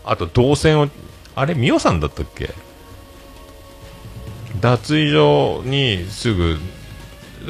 [0.04, 0.90] あと動線を
[1.36, 2.54] あれミオさんだったっけ？
[4.60, 6.58] 脱衣所にすぐ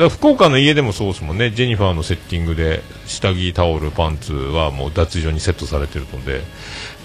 [0.09, 6.41] 福岡の家でもそうですもんね、ジェニファーのセッティングで下着、タオル、パンツはもう脱衣所にセットされてるので、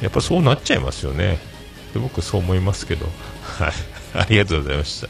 [0.03, 1.39] やっぱそうなっちゃいますよね、
[1.95, 3.07] で僕、そう思いますけど、
[3.59, 3.73] はい、
[4.19, 5.09] ありがとうございました。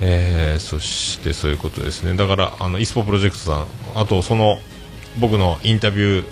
[0.00, 4.60] えー、そしてそういうことですね、だからあのイスポプロジェクトさん、あとその
[5.18, 6.24] 僕のインタビュー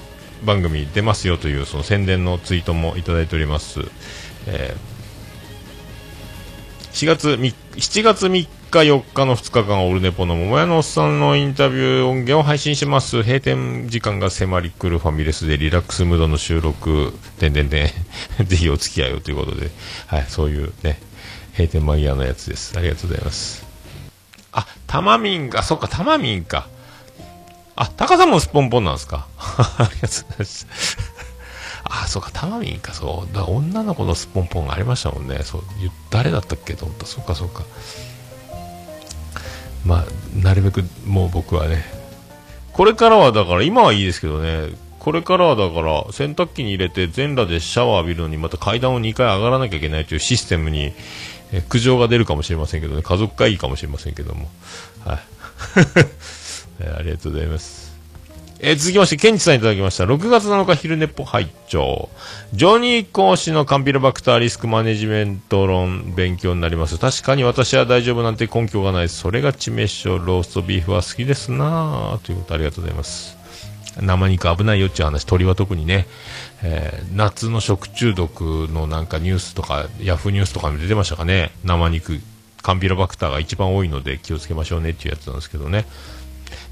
[0.45, 3.81] 番組出ますよというその宣伝のツイートもいただいております。
[4.47, 4.92] えー
[6.93, 13.23] 4月3 7月3日4日の2日間オルネポの桃屋のおっさんのインタビュー音源を配信します。
[13.23, 17.13] 閉店時間が迫り来るファミレスでリラックスムードの収録。
[17.39, 17.93] てんてんて
[18.41, 18.45] ん。
[18.47, 19.71] ぜひお付き合いをということで、
[20.07, 21.01] はい、そういうね
[21.53, 22.75] 閉店間際のやつです。
[22.77, 23.65] ありがとうございます。
[24.53, 26.69] あタマミンがそっかタマミンか。
[27.75, 29.27] あタカさもスポンポンなんですか？
[29.39, 30.67] ありがとうございます。
[31.95, 33.35] あ、そうか、タマミンか、そう。
[33.35, 35.41] だ女の子のスポンポンがありましたもんね。
[35.43, 35.63] そう、
[36.11, 37.05] 誰だったっけと思った。
[37.05, 37.65] そうか、そうか。
[39.85, 40.05] まあ、
[40.43, 41.85] なるべくもう僕はね、
[42.73, 44.69] これからはだから、今はいいですけどね、
[45.01, 50.95] これからはだから、洗濯機に入れて全裸でシャワー浴びるのに、また階段を2回上がらなきゃいけないというシステムに、
[51.53, 54.49] え苦情が出るかもしれませんけどね、家族会議かもしれませんけども。
[55.05, 55.19] はい。
[56.97, 57.92] ありがとうございます。
[58.65, 60.05] えー続きまして、ケンチさんいただきました。
[60.05, 62.09] 6月7日昼寝っぽ拝聴
[62.53, 66.97] ジョニー講師のカンピロバクターリスクマネジメント論勉強になります。
[66.97, 69.09] 確かに私は大丈夫なんて根拠がない。
[69.09, 70.11] それが致命傷。
[70.11, 72.25] ローストビーフは好きですなぁ。
[72.25, 73.37] ということありがとうございます。
[74.01, 76.07] 生肉危ないよっていう話、鳥は特にね、
[76.63, 78.43] えー夏の食中毒
[78.73, 81.51] のなんかニュースとか、ヤフーニュースとかにも出てましたかね。
[81.65, 82.21] 生肉、
[82.63, 85.85] カンピロバクターが一番多いので気をつけましょうねっていうやつなんですけどね。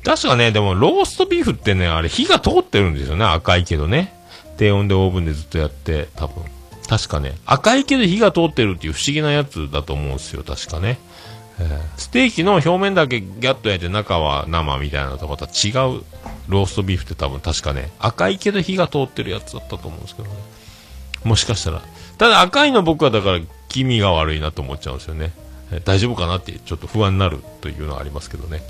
[0.05, 4.15] 確かね、でもローストビーフってね、あれ火が通ってるんですよね、赤いけどね。
[4.57, 6.45] 低温でオーブンでずっとやって、多分。
[6.89, 10.99] 確かね、赤いけど火が通ってるっていう不思議なやつだと思うんですよ、確かね。
[11.59, 16.03] えーステーキの表面だけギャッと焼いて中は生みたいなのとまた違う
[16.49, 20.35] ローストビーフって多分確かね、赤いけど火が通ってるやつだったと思うんですけどね。
[21.25, 21.83] もしかしたら。
[22.19, 25.33] ただ赤いの僕はだから気味が悪いなと思っちゃうんですよね。
[25.73, 28.63] え大丈夫かなってちょっと不安になるというのはありますけどね。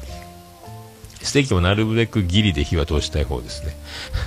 [1.23, 3.77] ステーキもなるべくギリで火は通したい方ですね。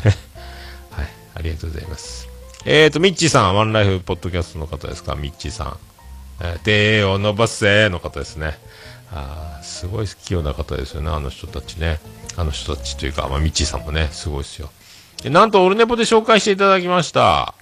[0.91, 2.29] はい、ありがとうございます。
[2.65, 5.77] えーと、ミッチーさん、ワンライフポッドキャストの方ですか、ミッチーさん。
[6.41, 8.57] えー手を伸ばせの方ですね。
[9.11, 11.99] あーすごい器用な方ですよね、あの人たちね。
[12.35, 14.71] あの人たちというか、まあ、ミッチーさんもね、すごいですよ。
[15.21, 17.53] でなんと、オルネポで紹介していただきました。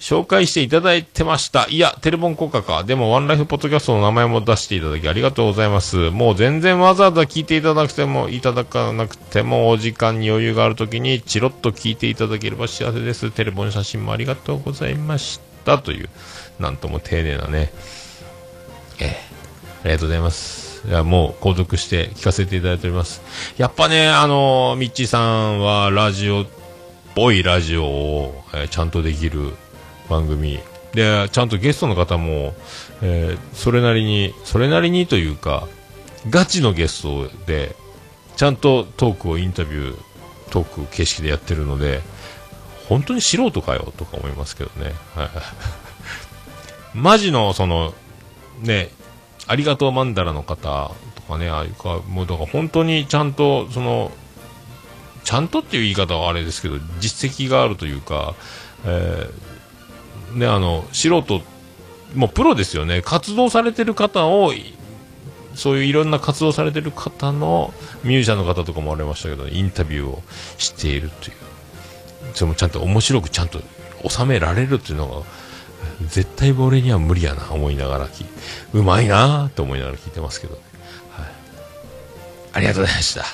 [0.00, 1.66] 紹介していただいてました。
[1.68, 2.84] いや、テレフォン効果か。
[2.84, 6.10] でも、ワンライフポッドキャストの名前も出していただきありがとうございます。
[6.10, 13.30] もう全然わざわざ聞いていただくても、いただかなくても、お時間に余裕があるときに、チロッと聞いていただければ幸せです。
[13.30, 15.78] テレフォン写真もありがとうございました。
[15.78, 16.08] という、
[16.58, 17.72] なんとも丁寧なね。
[19.00, 19.28] ええ
[19.84, 20.86] ありがとうございます。
[20.88, 23.22] いや、もう、購読して聞かせていただいております。
[23.58, 26.46] やっぱね、あのミッチーさんは、ラジオっ
[27.14, 29.52] ぽいラジオを、えーちゃんとできる
[30.08, 30.60] 番組。
[30.94, 32.54] で、ちゃんとゲストの方も、
[33.02, 35.68] えーそれなりに、それなりにというか、
[36.30, 37.76] ガチのゲストで、
[38.36, 39.98] ちゃんとトークをインタビュー、
[40.50, 42.00] トーク形式でやってるので、
[42.88, 44.92] 本当に素人かよとか思いますけどね。
[45.14, 45.28] はい。
[46.94, 47.92] マジの、その、
[48.60, 48.90] ね、
[49.46, 54.10] ありがとうマンダラの方とかね、ああいうか、もうだから本当にちゃんと、その、
[55.24, 58.34] ちゃんとっていう言い方はあれですけど、実績があるというか、
[58.84, 59.47] えー
[60.34, 61.42] ね、あの、素人、
[62.14, 63.02] もうプロですよね。
[63.02, 64.52] 活動されてる方を、
[65.54, 67.74] そういういろんな活動されてる方の
[68.04, 70.22] ミュージシャンの方とかもありましたけど、インタビューを
[70.56, 71.36] しているという。
[72.34, 73.60] それもちゃんと面白くちゃんと
[74.08, 75.22] 収められるっていうのが、
[76.06, 78.26] 絶対俺には無理やな、思いながら聞い
[78.74, 80.60] うまいなと思いながら聞いてますけどね。
[81.10, 81.26] はい。
[82.52, 83.24] ありがとうございました。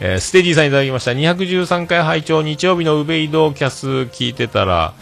[0.00, 1.12] えーステディさんいただきました。
[1.12, 4.94] 213回拝聴日曜日のウベイドキャス聞いてたら、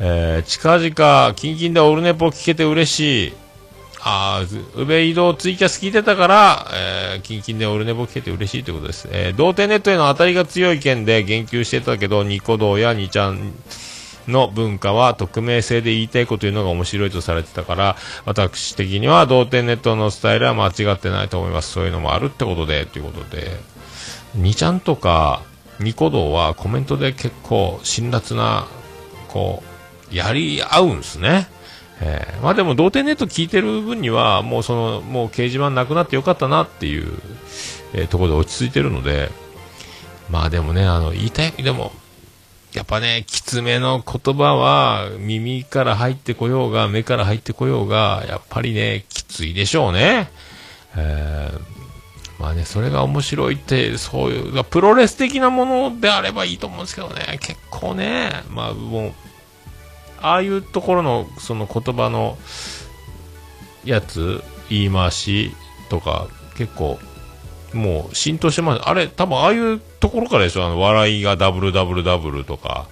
[0.00, 3.32] えー近々、キンキンでオルネポ聞けて嬉しい。
[4.06, 9.08] あーウベイドツイキャス聞いてたから、えー、キンキンでオルネポ聞けて嬉しいということです。
[9.10, 13.54] えー、童貞ネットへの当たりが強い件で言及してたけど、ニコ動やニちゃん
[14.28, 21.72] の文化は匿名性で言いたいこと言うのが面白いとされてたから、私的には童貞ネットのスタイルは間違ってないと思います。
[21.72, 23.58] そういうのもあるってことで、ということで。
[24.34, 25.42] ニちゃんとか
[25.78, 28.66] ニコ動はコメントで結構辛辣な、
[29.28, 29.73] こう、
[30.10, 31.48] やり合うんですね。
[32.00, 37.06] えーまあでも、童貞ネット聞いてる分には、もうその、もう掲示板なくなってよかったなっていう、
[37.94, 39.30] えーところで落ち着いてるので、
[40.30, 41.92] まあでもね、あの、言いたい、でも、
[42.72, 50.30] やっぱね、きつめの言葉は、耳から入ってこようが、目から入ってこようが、やっぱりね、きついでしょうね。
[50.96, 51.74] えー
[52.36, 59.12] まあね、それが面白いって、そういう、プロレス的なものであればいいと思うんですけどね、結構ね、まあもう、
[60.24, 62.38] ああいうところの、その言葉の、
[63.84, 65.54] やつ、言い回し
[65.88, 66.98] とか、結構、
[67.72, 68.82] もう浸透してます。
[68.84, 72.86] あれ、多分ああいうところからでしょ、あの、笑いがダブルダブルダブルとか、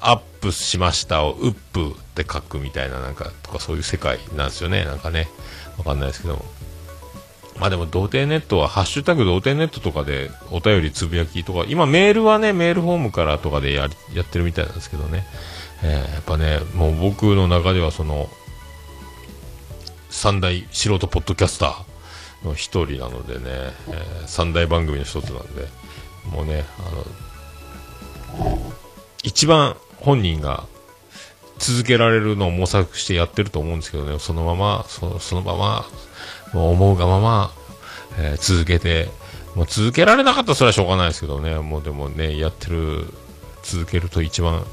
[0.00, 5.28] アップしましたを、ウップって書くみたいな、なんか、とかそういう世界なんですよね、なんかね。
[5.78, 6.44] わかんないですけども。
[7.58, 15.26] まあでも、童貞ネットは、ハッシュタグ童貞ネットとかでお便りつぶやきとか、今メールはね、メールフォームからとかでややってるみたいなんですけどね。
[15.82, 18.28] えーやっぱね、もう僕の中ではその、
[20.10, 25.68] 三大素人ポッドキャスターの一人なのでね、えー三大番組の一つなんで、
[26.30, 28.72] もうね、あの、
[29.22, 30.64] 一番本人が
[31.58, 35.86] 続けられるのを模索してやってると思うんですけどね、そのまま、そそのまま、
[36.54, 37.52] 思うがまま、
[38.18, 39.08] えー続けて、
[39.54, 43.06] もう続けられなかったらそれはしょうがないですけどね、もうでもね、やってる、
[43.62, 44.64] 続けると一番、うん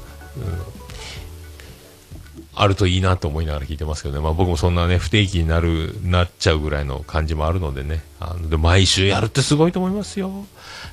[2.62, 10.30] あるといいなと思いながら聞いてますけどね、まあ、僕もそんなね、不定期になる、なっちゃうぐらいの感じもあるのでね、あので毎週やるってすごいと思いますよ。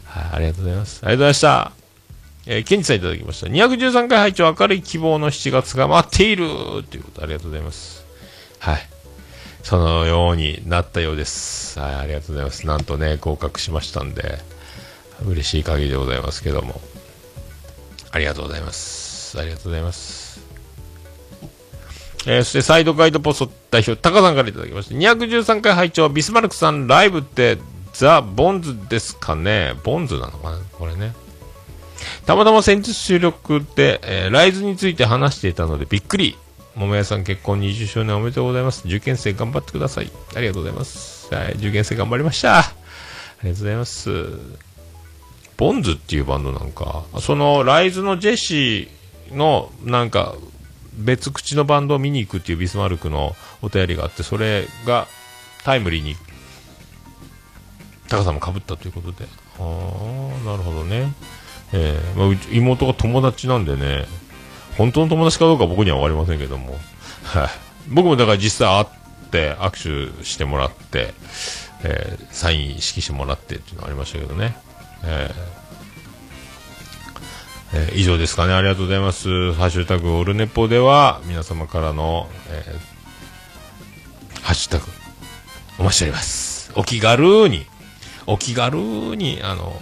[0.05, 1.01] はい、ありがとうございます。
[1.03, 1.71] ありがとうございました。
[2.45, 3.47] えー、ケンジさんいただきました。
[3.47, 6.47] 213回拝聴明るい希望の7月が待っている
[6.89, 8.05] ということありがとうございます。
[8.59, 8.89] はい。
[9.61, 11.77] そのようになったようです。
[11.81, 12.65] はい、ありがとうございます。
[12.65, 14.37] なんとね、合格しましたんで、
[15.25, 16.79] 嬉しい限りでございますけども。
[18.11, 19.37] ありがとうございます。
[19.37, 20.16] ありがとうございます。
[22.25, 24.95] えーそしてサイドガイドポスト代表、タカさんからいただきました。
[24.95, 27.57] 213回拝聴ビスマルクさんライブって
[27.93, 30.59] ザ・ボンズですかねボンズなのかな？
[30.73, 31.13] これね。
[32.25, 36.37] たまたま先日収録で、えーライズについて話していたのでびっくり。
[36.75, 38.83] 桃屋さん結婚20周年おめでとうございます。
[38.85, 40.11] 受験生頑張ってください。
[40.35, 41.33] ありがとうございます。
[41.33, 42.59] はい、受験生頑張りました。
[42.59, 42.61] あ
[43.41, 44.11] りがとうございます。
[45.57, 50.35] ボンズっていうバンドなんか、そのライズのジェシーの、なんか、
[50.97, 55.07] 別口のバンドを見に行くっていうビスマルクのお便りがあって、それが
[55.63, 56.15] タイムリーに、
[58.07, 59.25] タカさんも被ったということで。
[59.59, 61.13] ああ、なるほどね。
[61.73, 64.05] えーまあ、妹が友達なんでね、
[64.77, 66.79] 本当の友達かどうか僕には分かりませんけども、
[67.23, 67.49] はい。
[67.89, 71.13] 僕もだから実際会って、握手してもらって、
[71.83, 74.57] えーサイン色してもらってっていうのがありましたけどね。
[75.03, 75.66] えー
[77.73, 78.53] えー以上ですかね。
[78.53, 79.53] ありがとうございます。
[79.53, 82.97] ハッシュタグオルネポでは皆様からの、えー
[84.43, 84.85] ハッシュタグ
[85.79, 86.71] お待ちしております。
[86.75, 87.65] お気軽に、
[88.27, 88.77] お気軽
[89.15, 89.79] に、あの、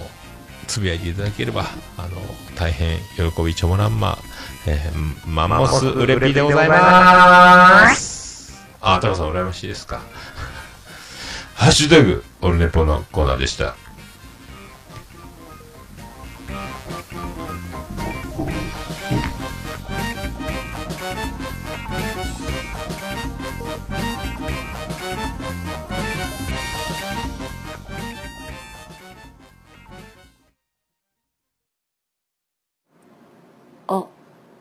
[0.68, 1.66] つぶやいていただければ、
[1.98, 2.10] あの、
[2.56, 4.18] 大変喜びちょもらんま、
[4.66, 8.54] えーマンモスウレピでございます。
[8.82, 10.02] あ、タカさん羨ましいですか。
[11.54, 13.76] ハッシュタグオルネポのコーナーでした。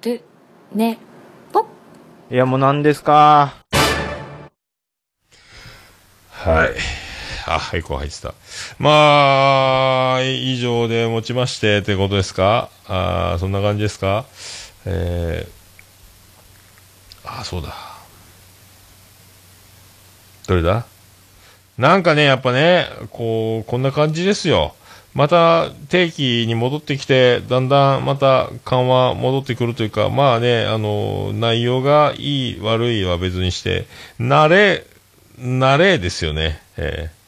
[0.04, 0.22] る、
[0.72, 0.98] ね、
[1.52, 1.66] ぽ。
[2.30, 3.54] いや、もう何ですか？
[6.30, 6.70] はい。
[7.46, 8.34] あ、はい、こう入ってた。
[8.78, 12.70] まあ、以上で持ちましてってことですか？
[12.86, 14.24] あーそんな感じですか？
[14.86, 17.74] えー、あ、そうだ。
[20.46, 20.84] どれだ？
[21.78, 24.74] なんかね、やっぱね、こう、こんな感じですよ。
[25.14, 33.86] また定期に戻ってきて、だんだんまた緩和戻ってくるというか、まあね、あの、内容がいい、悪いは別にして、
[34.18, 34.84] 慣れ、
[35.38, 36.60] 慣れですよね。
[36.76, 37.24] えー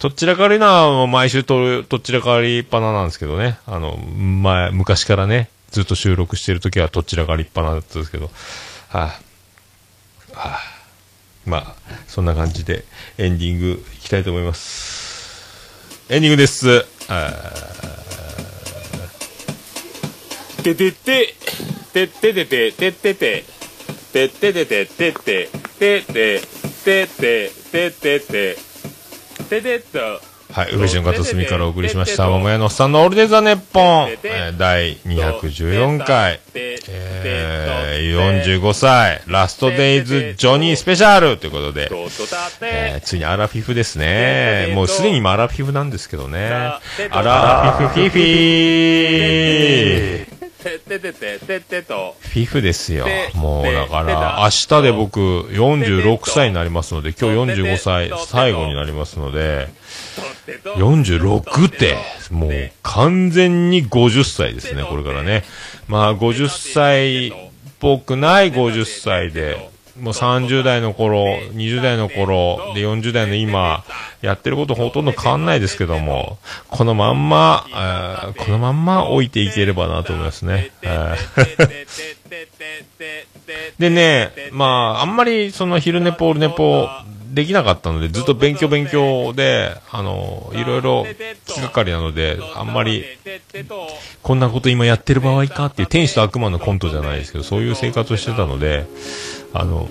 [0.00, 3.58] とっちらかりな毎週と、とっちらかりっぱななんですけどね。
[3.66, 8.30] あの、前、昔からね、ずっと収録してるときはとっちらかりっぱなだったんですけど、
[8.88, 9.18] はい、は
[10.34, 10.58] あ、
[11.44, 11.74] まあ、
[12.08, 12.86] そんな感じで
[13.18, 14.99] エンディングいきたいと思います。
[16.12, 16.84] エンディングです。
[17.08, 17.30] あ
[20.60, 21.36] ててて、
[21.92, 22.04] て。
[22.04, 23.44] っててて、てってて、
[24.12, 26.40] てっててて、てって、てって、
[26.84, 28.56] てって、ててて、
[29.48, 30.29] ててっと。
[30.52, 41.88] はい、宇部潤片隅からお送りしました、桃屋のおっさんのオールデザネッポン、えー第214回、えー、45歳、ラストデイズジョニースペシャルということで、
[42.62, 44.72] えーついにアラフィフですね。
[44.74, 46.50] もうすでに今アラフィフなんですけどね。
[47.10, 50.29] アラフィフフィフィー
[50.60, 52.16] てっててて、てってと。
[52.20, 53.06] フィフですよ。
[53.34, 59.68] もうだから、明日で僕46歳になりますので、今日45歳最後になりますので、
[60.64, 61.96] 46って、
[62.30, 65.44] もう完全に50歳ですね、これからね。
[65.88, 67.32] まあ50歳っ
[67.80, 69.70] ぽくない50歳で、
[70.00, 73.84] もう30代の頃、20代の頃、で40代の今、
[74.22, 76.38] やってることほとんど変わんないですけども、
[76.68, 80.70] このまんま、えこのまんま置いていければなと思いますね。
[83.78, 86.88] でね、まあ、あんまりその昼寝ポールネポ
[87.32, 91.06] できなかったので、ずっと勉強勉強で、あの、いろいろ
[91.46, 93.04] 気がかりなので、あんまり、
[94.22, 98.86] こんなこと今やってる場合かっていう天使と悪魔のコントじゃないですけど、そういう生活をしてたので、
[99.52, 99.88] あの、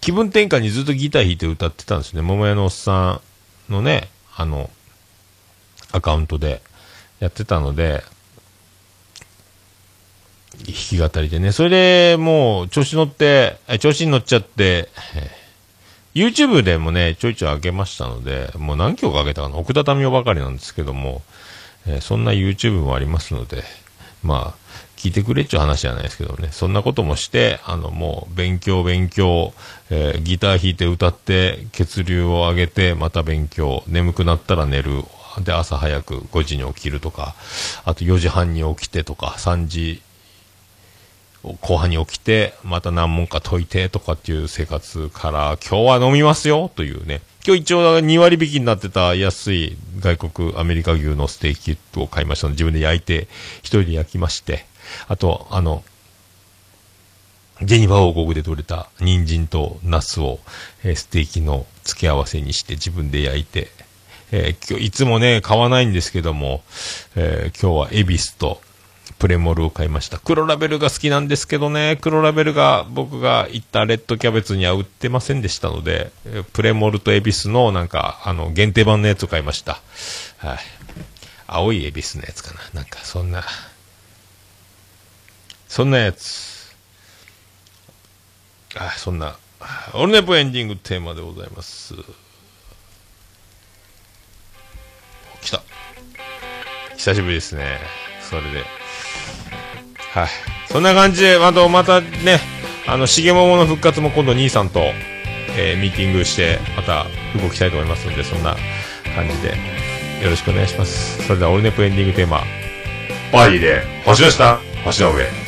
[0.00, 2.22] 気分転換にずっとギター弾いて歌ってたんですね。
[2.22, 3.20] 桃屋のおっさ
[3.68, 4.70] んのね、あの、
[5.92, 6.62] アカウントで
[7.20, 8.02] やってたので、
[10.66, 11.52] 弾き語りでね。
[11.52, 14.88] それでもう調子乗って、調子に乗っちゃって、
[16.14, 21.22] YouTube でもね、ちょいちょい上げましたので、もう何曲上げたかな奥田民生ばかりなんですけども、
[21.86, 23.64] えーそんな YouTube もありますので、
[24.22, 24.61] まあ、
[25.02, 29.52] 聞いてくれっちゅう話じゃないですけどね、そんなこともして、あの、もう、勉強、勉強、
[29.90, 35.02] えーギター弾いて歌って、血流を上げて、また勉強、眠くなったら寝る、
[35.40, 37.34] で、朝早く5時に起きるとか、
[37.84, 40.02] あと4時半に起きてとか、3時
[41.60, 47.20] 後半に起きて、また何問か解いてとかっていう生活から、今日は飲みますよというね。
[47.44, 53.26] 今日一応2割引きになってた安い外国アメリカ牛のステーキを買いましたので、自分で焼いて、
[53.58, 54.66] 一人で焼きまして、
[55.08, 55.84] あと、あの、
[57.62, 60.40] ジェニファー王国で採れた人参とナスを、
[60.84, 63.68] えステーキの付け合わせにして自分で焼いて、
[64.32, 66.62] えー今日いつもね、買わないんですけども、
[67.14, 68.60] えー今日はエビスと
[69.18, 70.18] プレモルを買いました。
[70.18, 76.10] 黒ラベルが好きなんですけどね、黒ラベルが僕が行ったレッドキャベツには売ってませんでしたので、
[76.52, 79.80] プレモルとエビスのなんか、あの、限定版のやつを買いました。
[80.38, 80.58] はい。
[81.46, 82.60] 青いエビスのやつかな。
[82.72, 83.44] なんか、そんな。
[85.72, 86.76] そんなやつ。
[88.76, 89.38] あ、そんな、
[89.94, 91.94] オルネポエンディングテーマでございます。
[95.40, 95.62] 来た。
[96.98, 97.78] 久しぶりですね。
[98.20, 98.64] それで。
[100.12, 100.28] はい。
[100.70, 102.38] そんな感じで、あとまたね、
[102.86, 104.80] あの、しげももの復活も今度兄さんと、
[105.56, 107.06] えーミーティングして、また
[107.40, 108.58] 動きたいと思いますので、そんな
[109.14, 109.56] 感じで、
[110.22, 111.26] よろしくお願いします。
[111.26, 112.44] それでは、オルネポエンディングテーマ、
[113.32, 115.41] バイで、星の下、星の上。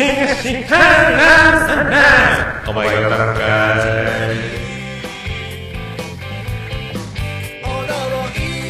[0.00, 0.02] お
[2.72, 3.40] 前がなんか
[7.62, 7.68] 驚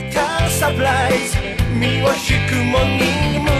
[0.09, 0.18] いた
[0.51, 1.39] サプライズ。
[1.78, 2.16] 身を引
[2.49, 3.59] くモーニ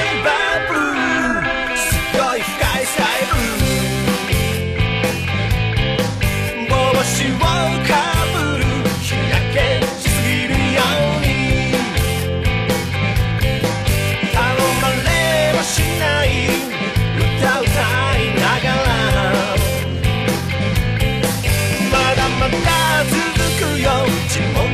[24.31, 24.70] watching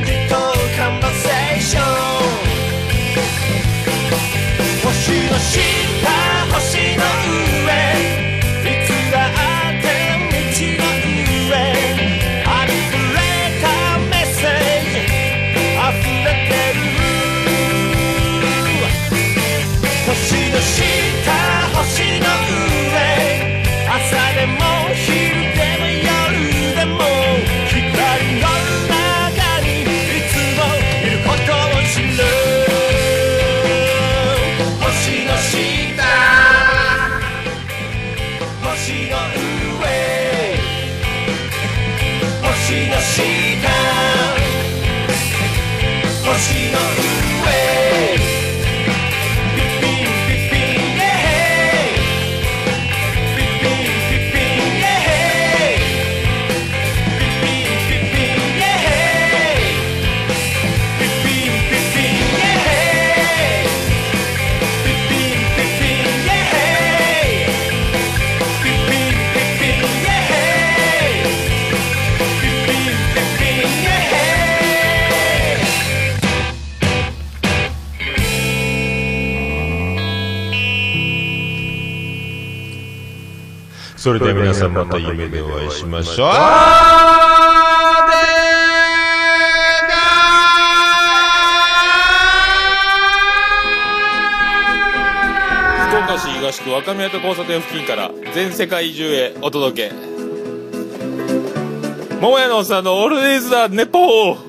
[84.08, 86.28] それでは皆さんまた夢でお会いしましょう。
[95.88, 99.94] 福岡市東区若宮と交差点付近から全世界中へお届け
[102.18, 104.47] 桃屋のおっさんのオールディーズだネポー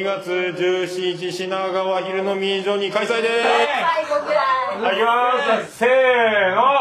[0.00, 3.46] 2月17日、品川昼のミージョに開催でーす。
[3.46, 5.76] はい、行きます。
[5.76, 6.79] せーの。